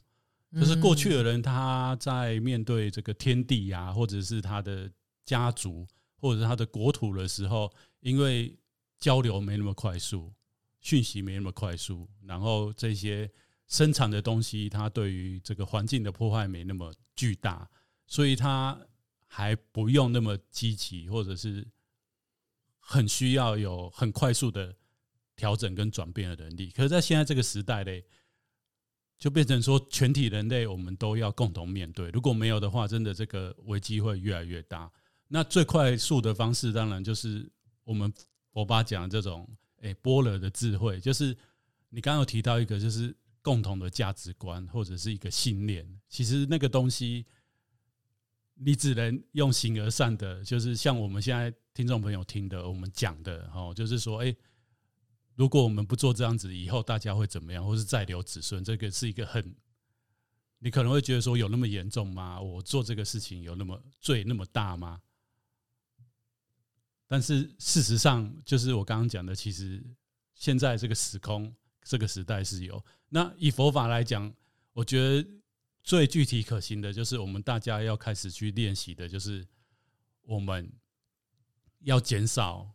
[0.51, 4.89] 就是过去的人他在面对这个天地呀，或者是他的
[5.25, 5.87] 家族。
[6.23, 8.57] 或者是他的国土的时候，因为
[8.97, 10.31] 交流没那么快速，
[10.79, 13.29] 讯息没那么快速，然后这些
[13.67, 17.69] 生产的东西，它对于这个环境的破坏没那么巨大，
[18.07, 18.79] 所以它
[19.27, 21.67] 还不用那么积极，或者是
[22.79, 24.73] 很需要有很快速的
[25.35, 26.71] 调整跟转变的能力。
[26.71, 28.05] 可是，在现在这个时代嘞，
[29.19, 34.89] 就变成说全体人类我们都要共同面对，如果没有的话，真的这个危机会越来越大。
[35.35, 37.51] 那最快速的方式，当然就是
[37.83, 38.13] 我们
[38.51, 39.49] 佛法讲这种
[39.81, 41.35] 诶般若的智慧，就是
[41.89, 45.83] 你刚刚有提到一个，就是共同的价值观或者是一个信念。
[46.07, 47.25] 其实那个东西，
[48.53, 54.35] 你只能用形而上的，就是像我们现在听众朋友听的，我们讲的哦，就是说，哎，
[55.33, 58.63] 如果我们不做这样子，以后大家会怎么样，或是再留子孙？
[58.63, 59.55] 这个是一个很，
[60.59, 62.39] 你可能会觉得说，有那么严重吗？
[62.39, 65.01] 我做这个事情有那么罪那么大吗？
[67.13, 69.85] 但是事实上，就是我刚刚讲的，其实
[70.33, 72.83] 现在这个时空、这个时代是有。
[73.09, 74.33] 那以佛法来讲，
[74.71, 75.29] 我觉得
[75.83, 79.47] 最具体可行的就是我们大家要开始去练习的，就是
[80.23, 80.73] 我们
[81.81, 82.67] 要减少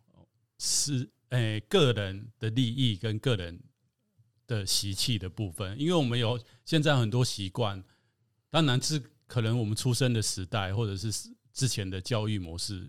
[0.57, 3.61] 是诶个人的利益跟个人
[4.47, 7.83] 的习气的部分，因为我们有现在很多习惯，
[8.51, 12.89] 当然是可能我们出生的时代或者是之前的教育模式。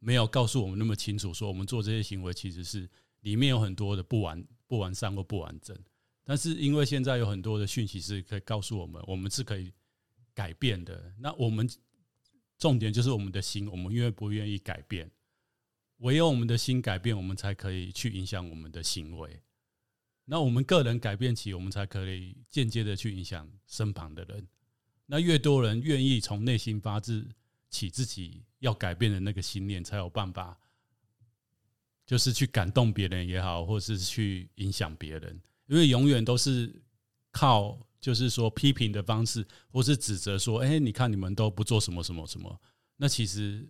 [0.00, 2.88] 没有告诉我们那么清楚，说我们做这些行为其实是
[3.20, 5.76] 里面有很多的不完不完善或不完整。
[6.24, 9.70] 但是因为现在有很多的讯息是可以告诉我们，我们是可以
[10.34, 11.12] 改变的。
[11.18, 11.68] 那我们
[12.56, 15.10] 重点就是我们的心，我们愿不愿意改变？
[15.98, 19.42] 唯有我们的心改变，我们才可以去影响我们的行为。
[20.24, 24.48] 那我们个人改变起，我们才可以间接的去影响身旁的人。
[25.04, 27.28] 那越多人愿意从内心发自。
[27.70, 30.58] 起自己要改变的那个心念，才有办法，
[32.04, 35.40] 就是去感动别人也好，或是去影响别人。
[35.66, 36.82] 因为永远都是
[37.30, 42.60] 靠，就是说批评的方式，或是指责说：“哎，你看你们都不做什么什么什么。”
[42.98, 43.66] 那其实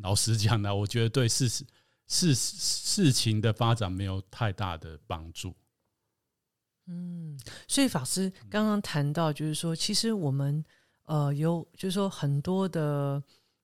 [0.00, 1.66] 老实讲呢，我觉得对事实
[2.06, 5.54] 事事情的发展没有太大的帮助。
[6.86, 10.64] 嗯，所以法师刚刚谈到，就是说，其实我们。
[11.06, 13.22] 呃，有就是说很多的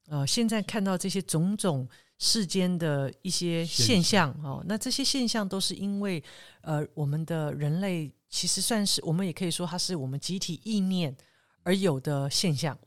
[0.08, 6.22] 呃，现在看到这些种种世间的一些现象哦，那这些现象都是因为
[6.62, 11.16] 呃，我们的人类其实算是我们也可以说它是我们集体意念
[11.64, 12.78] 而有的现象。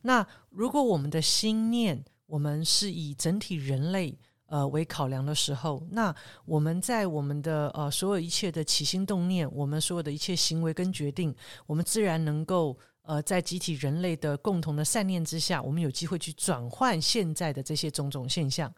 [0.00, 6.12] 那如果我们的心念，我们是以整体人类呃为考量的时候，那
[6.44, 11.32] 我们在我们的呃所有一切的起心动念，我们所有的一切行为跟决定，
[11.66, 12.76] 我们自然能够。
[13.02, 18.72] 呃，在集体人类的共同的善念之下，我们有机会去转换现在的这些种种现象。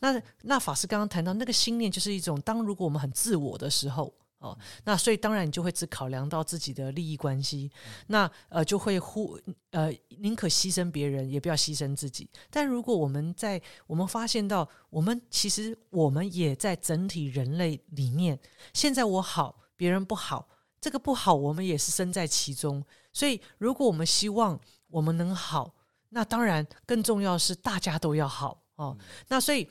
[0.00, 7.70] 那那法师刚刚谈到那个心念，就是一种当如果我们很自我的时候，哦，那所以当然你就会只考量到自己的利益关系，
[8.06, 9.38] 那呃就会忽
[9.70, 12.28] 呃宁可牺牲别人，也不要牺牲自己。
[12.50, 18.38] 但如果我们在我们发现到，我们其实我们也在整体人类里面，
[18.72, 20.48] 现在我好，别人不好，
[20.80, 22.82] 这个不好，我们也是身在其中。
[23.16, 25.74] 所以，如果我们希望我们能好，
[26.10, 28.94] 那当然更重要是大家都要好哦。
[29.28, 29.66] 那所以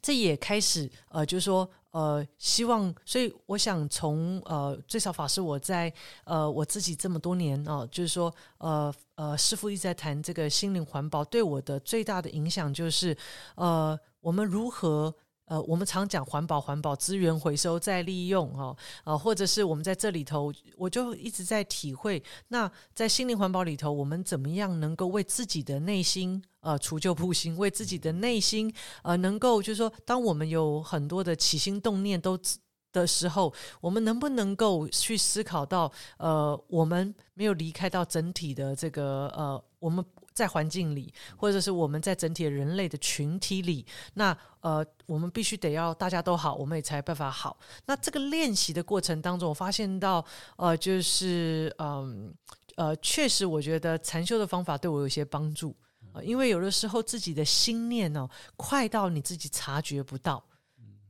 [0.00, 2.94] 这也开始呃，就是说呃，希望。
[3.04, 13.16] 所以我想从呃，最少法师我在呃我自己这么多年哦，就是说呃呃，师傅一直在谈这个心灵环保，对我的最大的影响就是
[13.56, 15.12] 呃，我们如何。
[15.48, 22.22] 呃，我们常讲环保，环保资源回收再利用，哈，呃，或者是我们在这里头，我就一直在体会。
[22.48, 32.38] 那在心灵环保里头，我们怎么样能够为自己的内心呃除旧布新，为自己的内心呃能够就是说，当我们有很多的起心动念都
[32.92, 40.04] 的时候，我们能不能够去思考到，呃，我们没有离开到整体的这个呃，我们。
[40.38, 47.58] 在环境里，或者是我们在整体人类的群体里，那呃，我们必须得要大家都好，我们也才办法好。
[47.86, 50.24] 那这个练习的过程当中，我发现到
[50.54, 52.32] 呃，就是嗯
[52.76, 55.74] 呃，确实我觉得禅修的方法对我有些帮助
[56.12, 60.44] 啊，因为有的时候自己的心念呢，快到你自己察觉不到。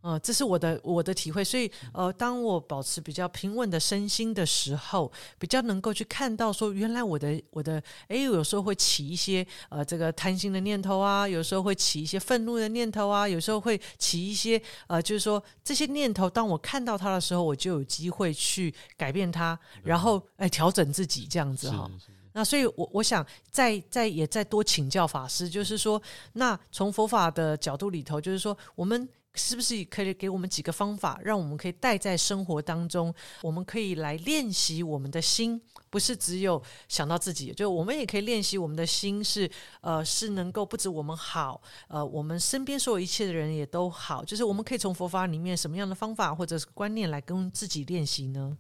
[0.01, 21.91] 呃，这是我的我的体会，所以呃，当我保持比较平稳的身心的时候，比较能够去看到说，原来我的我的，哎，有时候会起一些呃这个贪心的念头啊，有时候会起一些愤怒的念头啊，有时候会起一些呃，就是说这些念头，当我看到它的时候，我就有机会去改变它，然后哎调整自己这样子哈。
[22.33, 26.01] 那所以，我我想再再也再多请教法师，就是说，
[26.35, 29.09] 那从佛法的角度里头，就是说我们。
[29.39, 33.15] 是不是可以给我们几个方法，让我们可以带在生活当中？
[33.43, 39.49] 我们可以来练习我们的心，不是只有想到自己，就我们也可以练习我们的心，是
[39.81, 44.25] 呃，是能够不止我们好，呃，我们身边所有一切的人也都好。
[44.25, 48.59] 就是我们可以从佛法里面什么样的方法或者是观念来跟自己练习呢？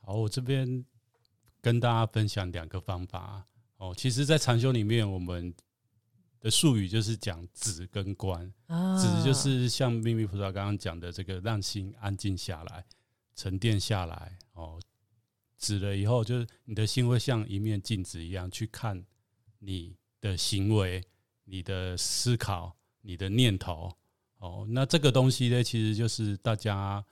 [0.00, 0.84] 好，我这边
[1.60, 3.44] 跟大家分享两个方法
[3.78, 3.94] 哦。
[3.96, 5.54] 其实，在禅修里面，我们
[6.46, 12.84] 的术语就是讲止跟观，止就是像秘密菩萨刚刚讲的这个，让心安静下来、
[13.34, 14.80] 沉淀下来哦，
[15.58, 19.04] 止了以后，就是你的心会像一面镜子一样去看
[19.58, 21.02] 你的行为、
[21.46, 23.92] 你的思考、你的念头。
[24.38, 27.04] 哦，那这个东西呢，其实就是大家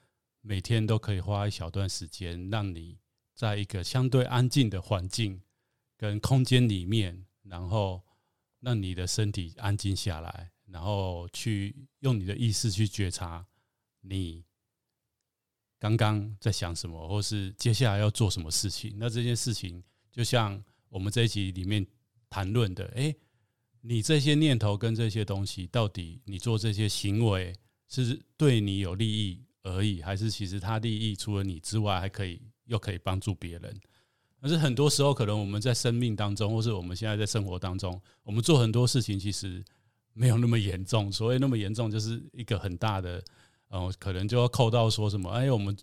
[0.43, 2.97] 每天都可以花一小段时间，让你
[3.35, 5.43] 在一个相对安静的环境
[5.97, 8.01] 跟空间里面，然后
[8.65, 13.47] 让你的身体安静下来，然后去用你的意识去觉察
[14.01, 14.45] 你。
[15.79, 18.95] 刚刚在想什么，或是接下来要做什么事情？
[18.97, 21.87] 那这件事情就像我们这一集里面
[22.31, 23.15] 谈论的，诶，
[23.83, 27.55] 你这些念头跟这些东西，到底你做这些行为
[27.87, 33.79] 是对你有利益而已，还是其实它利益除了你之外，还可以又可以帮助别人？
[34.45, 39.65] 可是很多时候，可能我们在生命当中，或是我们现在在生活当中，我们做很多事情其实
[40.13, 41.09] 没有那么严重。
[41.11, 43.25] 所谓那么严重，就是一个很大的。
[43.69, 45.31] 哦，可能就要扣到说什么？
[45.31, 45.75] 哎，我们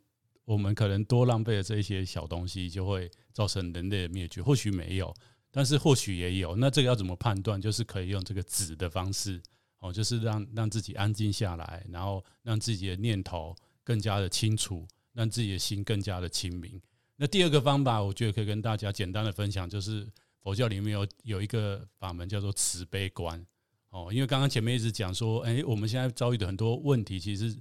[0.46, 4.44] 我们可能多浪费了这一些小东西，就会造成人类的灭绝。
[4.44, 5.12] 或许没有，
[5.50, 6.56] 但是或许也有。
[6.56, 7.60] 那这个要怎么判断？
[7.60, 9.42] 就是可以用这个止的方式，
[9.80, 16.80] 哦，就是让让自己安静下来，然后让自己的念头更加的清楚，让自己的心更加的清明。
[17.22, 20.08] 那第二个方法，我觉得可以跟大家简单的分享，就是
[20.42, 23.46] 佛教里面有有一个法门叫做慈悲观。
[23.92, 27.56] 哦，因为刚刚前面一直讲说，哎，我们现在遭遇的很多问题，其实。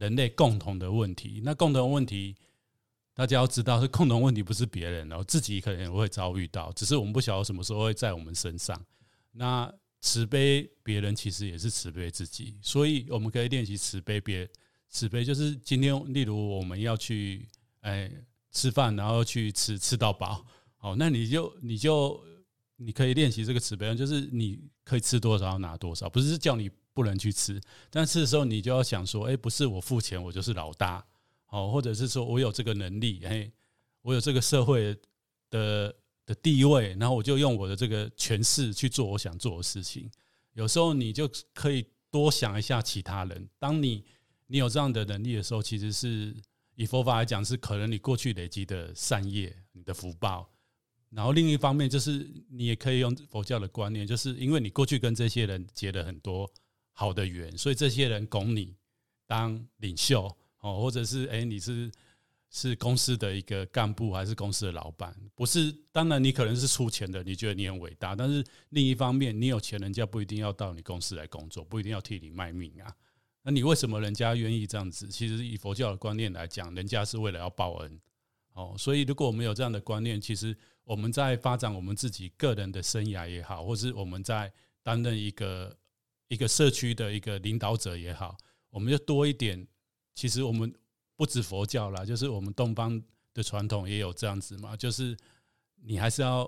[0.00, 2.36] 人类共同的问题，那共同问题，
[3.12, 8.80] 大家要知道是共同问题，不是别人哦，自己可能也会遭遇到，只是我们不晓得什么时候会在我们身上。
[9.32, 9.68] 那
[10.00, 14.48] 慈悲别人，其实也是慈悲自己，所以我们可以练习慈悲别
[14.88, 17.48] 慈悲，就是今天，例如我们要去
[17.80, 18.08] 哎
[18.58, 20.44] 吃饭，然后去吃吃到饱，
[20.76, 22.20] 好，那你就你就
[22.76, 26.70] 你可以练习这个慈悲，就是你可以吃多少拿多少，不是叫你。
[26.98, 31.06] 不能去吃，但吃的时候你就要想说，哎，不是我付钱，我就是老大，
[31.46, 33.48] 好，或者是说我有这个能力，哎，
[34.02, 34.98] 我有这个社会
[35.48, 35.94] 的
[36.26, 40.10] 的地位，然后我就用我的这个权势去做我想做的事情。
[40.54, 43.48] 有时候你就可以多想一下其他人。
[43.60, 44.04] 当你
[44.48, 46.34] 你有这样的能力的时候，其实是
[46.78, 50.50] 以佛法来讲，是可能你过去累积的善业，你的福报。
[51.10, 56.50] 然后另一方面，就是你也可以用佛教的观念，就是因为你过去跟这些人结了很多。
[56.92, 58.74] 好的缘，所以这些人拱你
[59.24, 60.26] 当领袖
[60.58, 61.88] 哦，或者是哎，你是
[62.50, 65.14] 是公司的一个干部，还是公司的老板？
[65.36, 72.92] 不是，当然你可能是出钱的，你觉得你很伟大，但是另一方面，你有钱，人家不一定要到你公司来工作，不一定要替你卖命啊。
[73.48, 75.08] 那你为什么人家愿意这样子？
[75.08, 77.98] 其实以佛教的观念来讲，人家是为了要报恩
[78.52, 78.74] 哦。
[78.76, 85.74] 所以如果我们有这样的观念，其实我们在发展我们自己个人的生涯也好，或是我们在担任一个。
[86.30, 88.36] 一个社区的一个领导者也好，
[88.68, 89.66] 我们就多一点。
[90.14, 90.70] 其实我们
[91.16, 94.76] 不止佛教啦，就是我们东方的传统也有这样子嘛。
[94.76, 95.16] 就是
[95.76, 96.46] 你还是要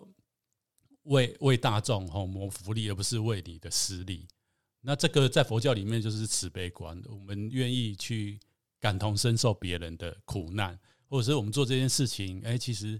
[1.04, 4.28] 为为大众吼谋福利，而不是为你的私利。
[4.80, 8.38] 那这个在佛教里面就是慈悲观，我们愿意去
[8.78, 12.98] 感同身受别人的苦难，或者是我们做这件事情，哎，其实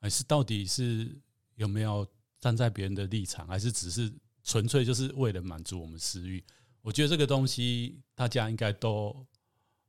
[0.00, 1.14] 还是到底是
[1.56, 2.06] 有没有
[2.40, 4.12] 站在别人的立场，还是只是。
[4.44, 6.42] 纯粹就是为了满足我们私欲，
[6.80, 9.26] 我觉得这个东西大家应该都，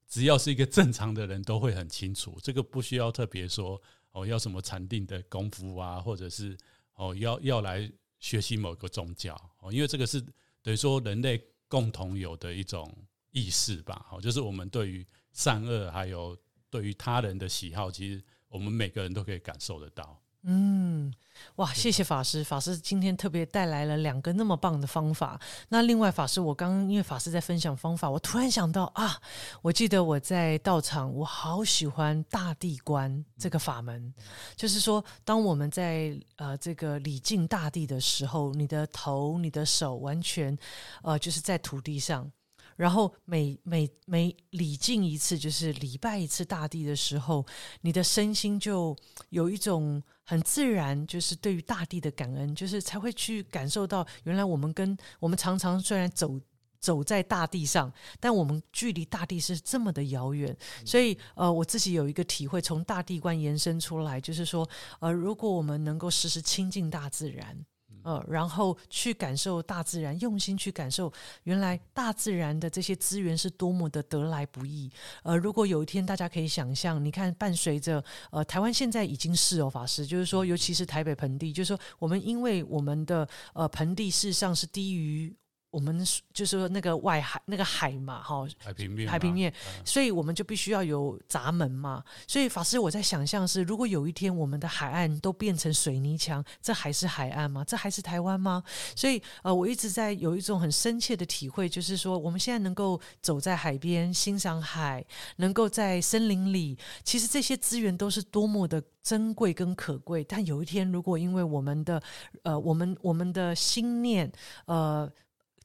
[0.05, 3.81] 只要是一个正常的人都会很清楚，这个不需要特别说
[4.11, 6.57] 哦，要什么禅定的功夫啊，或者是
[6.95, 10.21] 哦要要来学习某个宗教哦，因为这个是
[10.69, 12.95] 所以说人类共同有的一种
[13.31, 16.37] 意识吧，好，就是我们对于善恶还有
[16.69, 20.21] 对于他人的喜好，其实我们每个人都可以感受得到。
[20.43, 21.11] 嗯，
[21.55, 25.39] 哇，谢谢法师，法师今天特别带来了两个那么棒的方法。
[25.69, 29.19] 那另外，法师，我刚刚因为法师在分享方法，我突然想到啊，
[29.61, 34.13] 我记得我在道场，我好喜欢大地观这个法门，
[34.55, 40.57] 就是说，当我们在呃这个礼敬大地的时候，你的头、你的手完全
[41.03, 42.31] 呃就是在土地上。
[42.79, 47.45] 然后每每每礼敬一次，就是礼拜一次大地的时候，
[47.81, 48.95] 你的身心就
[49.31, 56.39] 有一种很自然，就是对于大地的感恩，就是才会去感受到，原来我们跟我们常常虽然走
[56.79, 60.55] 走在大地上，但我们距离大地是这么的遥远。
[60.85, 64.65] 所以，呃，我自己有一个体会，从大地观延伸出来，就是说，
[65.01, 67.65] 呃，如果我们能够时时亲近大自然。
[68.03, 71.11] 呃，然后去感受大自然，用心去感受，
[71.43, 74.91] 原来大自然的这些资源是多么的得来不易。
[75.23, 85.35] 呃，如果有一天大家可以想象，你看，伴随着呃，台湾现在已经是哦，法师，就是说，尤其是台北盆地，就是说，我们因为我们的呃盆地事实上是低于
[85.71, 86.03] 我们
[86.33, 89.53] 就是说那个外海那个海嘛，哈，海平面，海平面，
[89.85, 92.03] 所以我们就必须要有闸门嘛。
[92.27, 97.63] 所以法师，我在想象是，如果有一天我们的海岸都变成水泥墙，这还是海岸吗？
[97.63, 98.63] 这还是台湾吗？
[98.95, 105.05] 所以，呃，我一直在有一种很深切的体会，就是说，我们现在能够走在海边欣赏海，
[105.35, 110.23] 能够在森林里，其实这些资源都是多么的珍贵跟可贵。
[110.23, 112.01] 但有一天，如果因为我们的，
[112.41, 114.31] 呃，我们我们的心念，
[114.65, 115.07] 呃。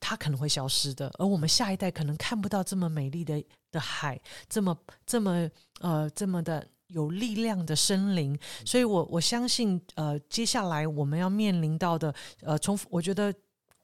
[0.00, 4.76] 它可能会消失的，而我们下一代可能看不到这么美丽的的海，这么
[5.06, 5.48] 这么
[5.80, 8.38] 呃这么的有力量的森林。
[8.64, 13.32] 所以，我我相信，呃，接下来我们要面临到的，呃，从我觉得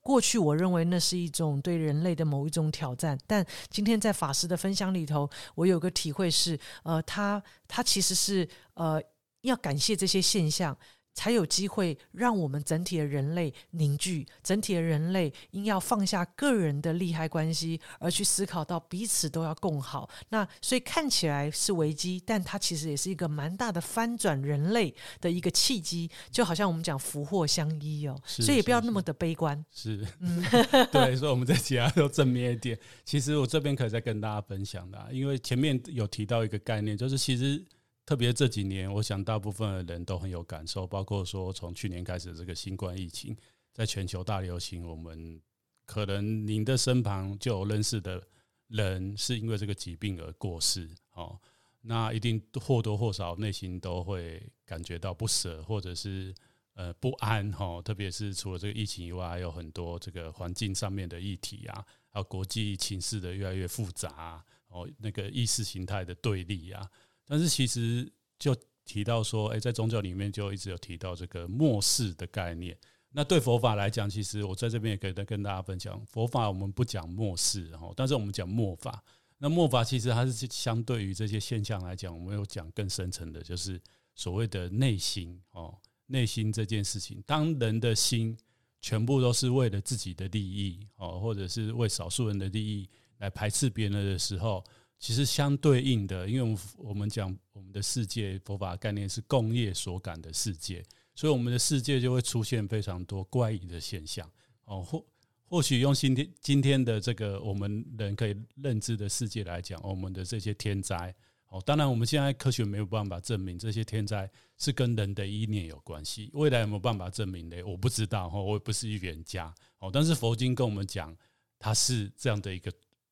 [0.01, 9.03] 过去我认为那是一种对人类的某一种挑战，但今天在法师的分享里头，我有个体会是，呃，他他其实是呃
[9.43, 10.77] 要感谢这些现象。
[11.15, 20.09] 才有机会让我们整体的人类凝聚，整体的人类应要放下个人的利害关系，而去思考到彼此都要共好。
[20.31, 26.11] 那所以看起来是危机，但它其实也是一个蛮大的翻转人类的一个契机。
[26.31, 29.63] 就好像我们讲福祸相依哦，所以也不要那么的悲观。
[29.71, 30.43] 是，嗯，
[30.93, 32.79] 对，所以我们在其他都正面一点。
[33.05, 37.63] 其实我这边可以再跟大家分享的，因为前面有提到一个概念，就是其实。
[38.07, 43.37] 特别这几年，我想大部分的人都很有感受，包括说从去年开始这个新冠疫情
[43.73, 45.41] 在全球大流行，我们
[45.87, 48.21] 可能您的身旁就有认识的
[48.67, 51.39] 人是因为这个疾病而过世，哦，
[51.83, 56.35] 那一定或多或少内心都会感觉到不舍，或者是
[56.75, 66.91] 呃不安，哈，特别是除了这个疫情以外，还有很多这个环境上面的议题啊，还有国际情势的越来越复杂，哦，那个意识形态的对立啊。
[67.31, 72.77] 但是其实就提到说，哎，在宗教里面就一直有提到这个末世的概念。
[73.13, 79.01] 那对佛法来讲，其实我在这边也可以跟跟大家分享，佛法我们不讲末世，然后但是我们讲末法。
[79.39, 83.81] 那末法其实它是相对于这些现象来讲，我们有讲更深层的，就是
[84.17, 87.23] 所谓的内心哦，内心这件事情。
[87.25, 88.37] 当人的心
[88.81, 94.65] 全部都是为了自己的利益哦，或者是为少数人的利益来排斥别人的时候。
[95.01, 100.85] 其实相对应的，因为我们我们讲我们的世界佛法概念是共业所感的世界，
[101.15, 104.31] 所以我们的世界就会出现非常多怪异的现象。
[104.67, 105.03] 哦，或
[105.47, 111.15] 或许用今天今天的这个我们人可以认知的世界来讲，我们的这些天灾，
[111.49, 117.57] 哦，当然我们现在科学没有办法证明这些天灾是跟人的意念有关系，未来有没有办法证明呢？
[117.65, 121.17] 我不知道哈，我也不是预言家哦，但是佛经跟我们讲，
[121.59, 122.71] 它是这样的一个。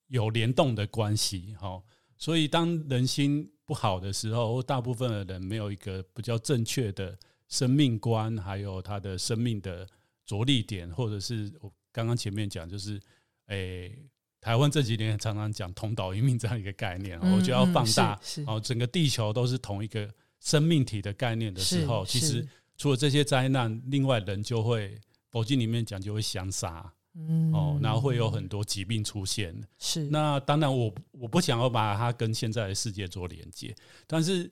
[0.09, 1.82] 有联动的关系，哈，
[2.16, 7.16] 所以当人心不好的时候，大部分的人没有一个比较正确的
[7.48, 9.86] 生命观，还有他的生命的
[10.26, 13.00] 着力点，或者是我刚刚前面讲，就是，
[13.46, 13.96] 诶，
[14.40, 20.09] 台湾这几年常常讲同岛一命这样一个概念，我就要放大，哦，整个地球都是同一个
[20.40, 22.46] 生命体的概念的时候，其实
[22.76, 24.98] 除了这些灾难，另外人就会
[25.30, 26.90] 佛经里面讲就会相杀。
[27.20, 29.52] 嗯，哦，然后会有很多疾病出现。
[29.76, 33.74] 是，那当然，我我不想要把它跟现在的世界做连接。
[34.06, 34.48] 但是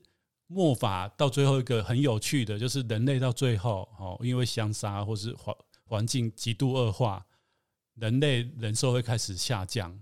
[0.48, 7.24] 末法到最后一个很有趣的，就是人类到最后，哦，因为相杀或是环环境极度恶化，
[7.94, 9.96] 人类人寿会开始下降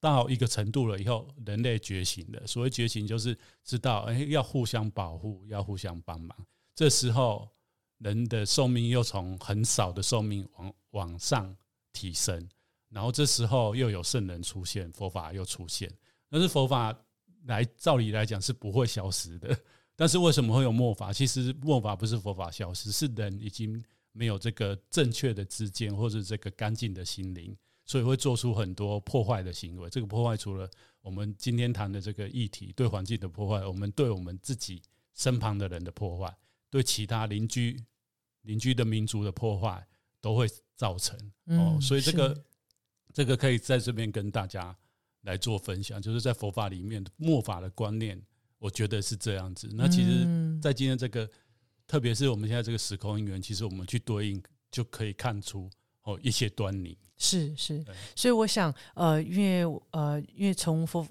[0.00, 2.46] 到一个程度了以后，人类觉醒了。
[2.46, 6.34] 所谓觉醒，就是知道，哎，要互相保护，要互相帮忙。
[6.74, 7.46] 这时候，
[7.98, 11.54] 人的寿命又从很少的寿命往往上。
[11.92, 12.48] 提升，
[12.88, 15.90] 然后这时候又有圣人出现，佛法又出现。
[16.28, 16.96] 但是佛法
[17.46, 19.58] 来，照理来讲是不会消失的。
[19.96, 21.12] 但是为什么会有末法？
[21.12, 23.82] 其实末法不是佛法消失，是人已经
[24.12, 29.90] 没有这个正确的知见，或者这个干净的心灵，所以会做出很多破坏的行为。
[29.90, 30.70] 这个破坏除了
[31.02, 34.80] 我们今天谈的这个议题对环境的破坏，我们对我们自己
[35.14, 36.34] 身旁的人的破坏，
[36.70, 37.78] 对其他邻居
[38.42, 39.86] 邻居的民族的破坏。
[40.20, 40.46] 都会
[40.76, 42.44] 造成哦，所以这个
[43.12, 44.76] 这个可以在这边跟大家
[45.22, 48.20] 来做分享，就是在佛法里面末法的观念，
[48.58, 49.68] 我觉得是这样子。
[49.72, 51.28] 那其实，在今天这个，
[51.86, 55.70] 特别是我们现在这个时空因缘，其实我们去对应就可以看出
[56.02, 56.96] 哦一些端倪。
[57.16, 61.06] 是是，所以我想呃，因为呃，因为从佛。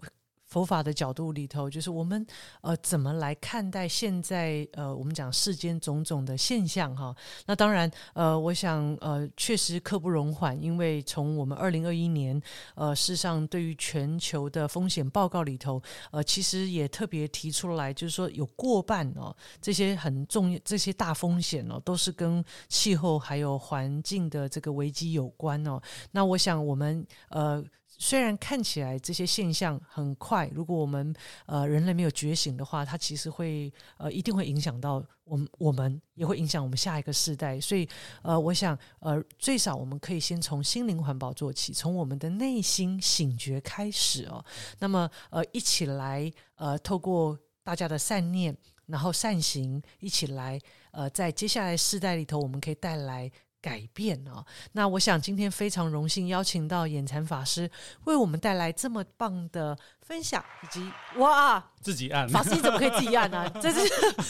[0.50, 2.26] 佛法的角度里头，就是我们
[2.62, 7.16] 呃怎么来看待现在呃我们讲世间种种的现象哈。
[7.46, 12.42] 那当然呃，我想呃确实刻不容缓，因为从我们二零二一年
[12.76, 15.82] 呃事实上对于全球的风险报告里头
[16.12, 25.80] 呃其实也特别提出来，就是说有过半哦这些很重要这些大风险哦都是跟气候还有环境的这个危机有关哦。
[26.12, 27.64] 那我想我们呃。
[28.02, 31.14] 虽然看起来这些现象很快，如果我们
[31.46, 37.60] 呃人类没有觉醒的话，它其实会呃一定会影响到我们，我们也会影响我们下一个世代。
[37.60, 37.88] 所以
[38.22, 44.44] 呃，我想呃最少我们可以先从心灵环保做起，从我们的内心醒觉开始哦。
[44.80, 50.58] 那么呃一起来呃透过大家的善念，然后善行，一起来
[50.92, 53.30] 呃在接下来世代里头，我们可以带来。
[53.62, 57.70] 改变哦，那我想今天非常荣幸邀请到眼禅法师
[58.06, 59.78] 为我们带来这么棒的
[60.10, 61.64] 分享，以及哇。
[61.82, 63.50] 自己按法师，你怎么可以自己按呢？
[63.62, 63.80] 这是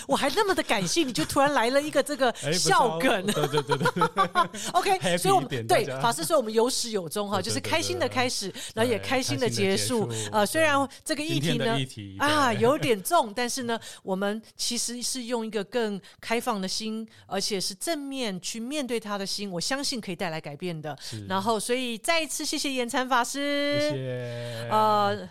[0.07, 3.25] 我还那么的感性，你就突然来了一个这个笑梗。
[3.25, 4.69] 对对对对。
[4.73, 10.07] OK，所以我们对法师说我们有始有终哈，就是开心的开始，然后也开心的结束。
[10.31, 11.75] 呃，虽然这个议题呢
[12.19, 20.95] 啊有点重， 但是呢，我们其实是用一个更开放的心，而且是正面去面对他的心，我相信可以带来改变的。
[21.27, 23.79] 然后，所以再一次谢谢延禅法师。
[23.81, 24.69] 谢谢。
[24.69, 25.29] 呃。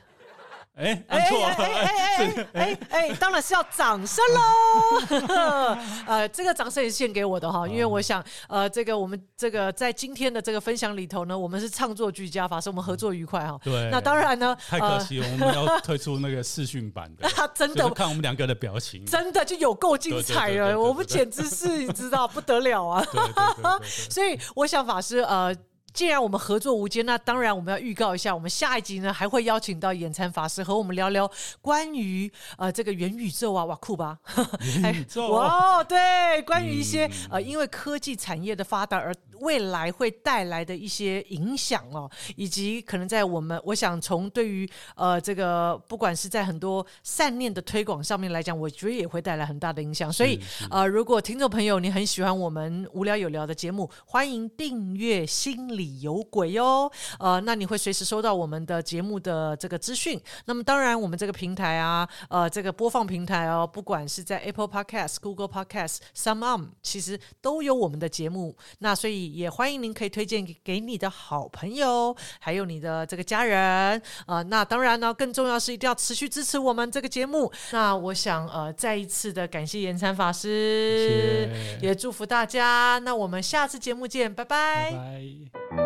[0.78, 5.76] 哎哎哎哎哎哎哎，当然是要掌声喽！
[6.06, 13.58] 呃，这个掌声也是献给我的哈，因为我想，呃，这个我们这个在今天的这个分享里头呢，我们是唱作俱佳，法师我们合作愉快哈。
[13.64, 23.04] 对，那当然呢，太可惜，我们要推出那个视讯版的， 真的看我们两个的表情，真的就有够精彩了，我们简直是你知道不得了啊！
[24.08, 25.52] 所以我想法师呃。
[25.98, 31.28] 既然我们合作无间，那当然我们要预告一下，我们下一集呢还会邀请到眼禅法师和我们聊聊
[31.60, 34.16] 关于呃这个元宇宙啊，哇酷吧？
[34.80, 50.12] 元宇宙哇，对，关于一些呃因为科技产业的发达而未来会带来的一些影响哦，以及可能在我们我想从对于呃这个不管是在很多善念的推广上面来讲，我觉得也会带来很大的影响。
[50.12, 50.40] 所以
[50.70, 55.66] 呃，如果听众朋友你很喜欢我们无聊有聊的节目，欢迎订阅心。
[55.88, 60.20] 里有鬼哟，呃，那你会随时收到我们的节目的这个资讯。
[60.44, 68.56] 那么当然，我们这个平台啊，呃，这个播放平台哦，不管是在 Apple Podcast、Google Podcast、Some On，其实都有我们的节目。
[68.80, 74.00] 那所以也欢迎您可以推荐给你的好朋友，还有你的这个家人。
[74.26, 77.50] 呃，那当然呢，更重要是一定要持续支持我们这个节目。
[77.72, 81.48] 那我想呃，再一次的感谢延禅法师，
[81.80, 82.98] 也祝福大家。
[83.04, 85.77] 那我们下次节目见，拜拜。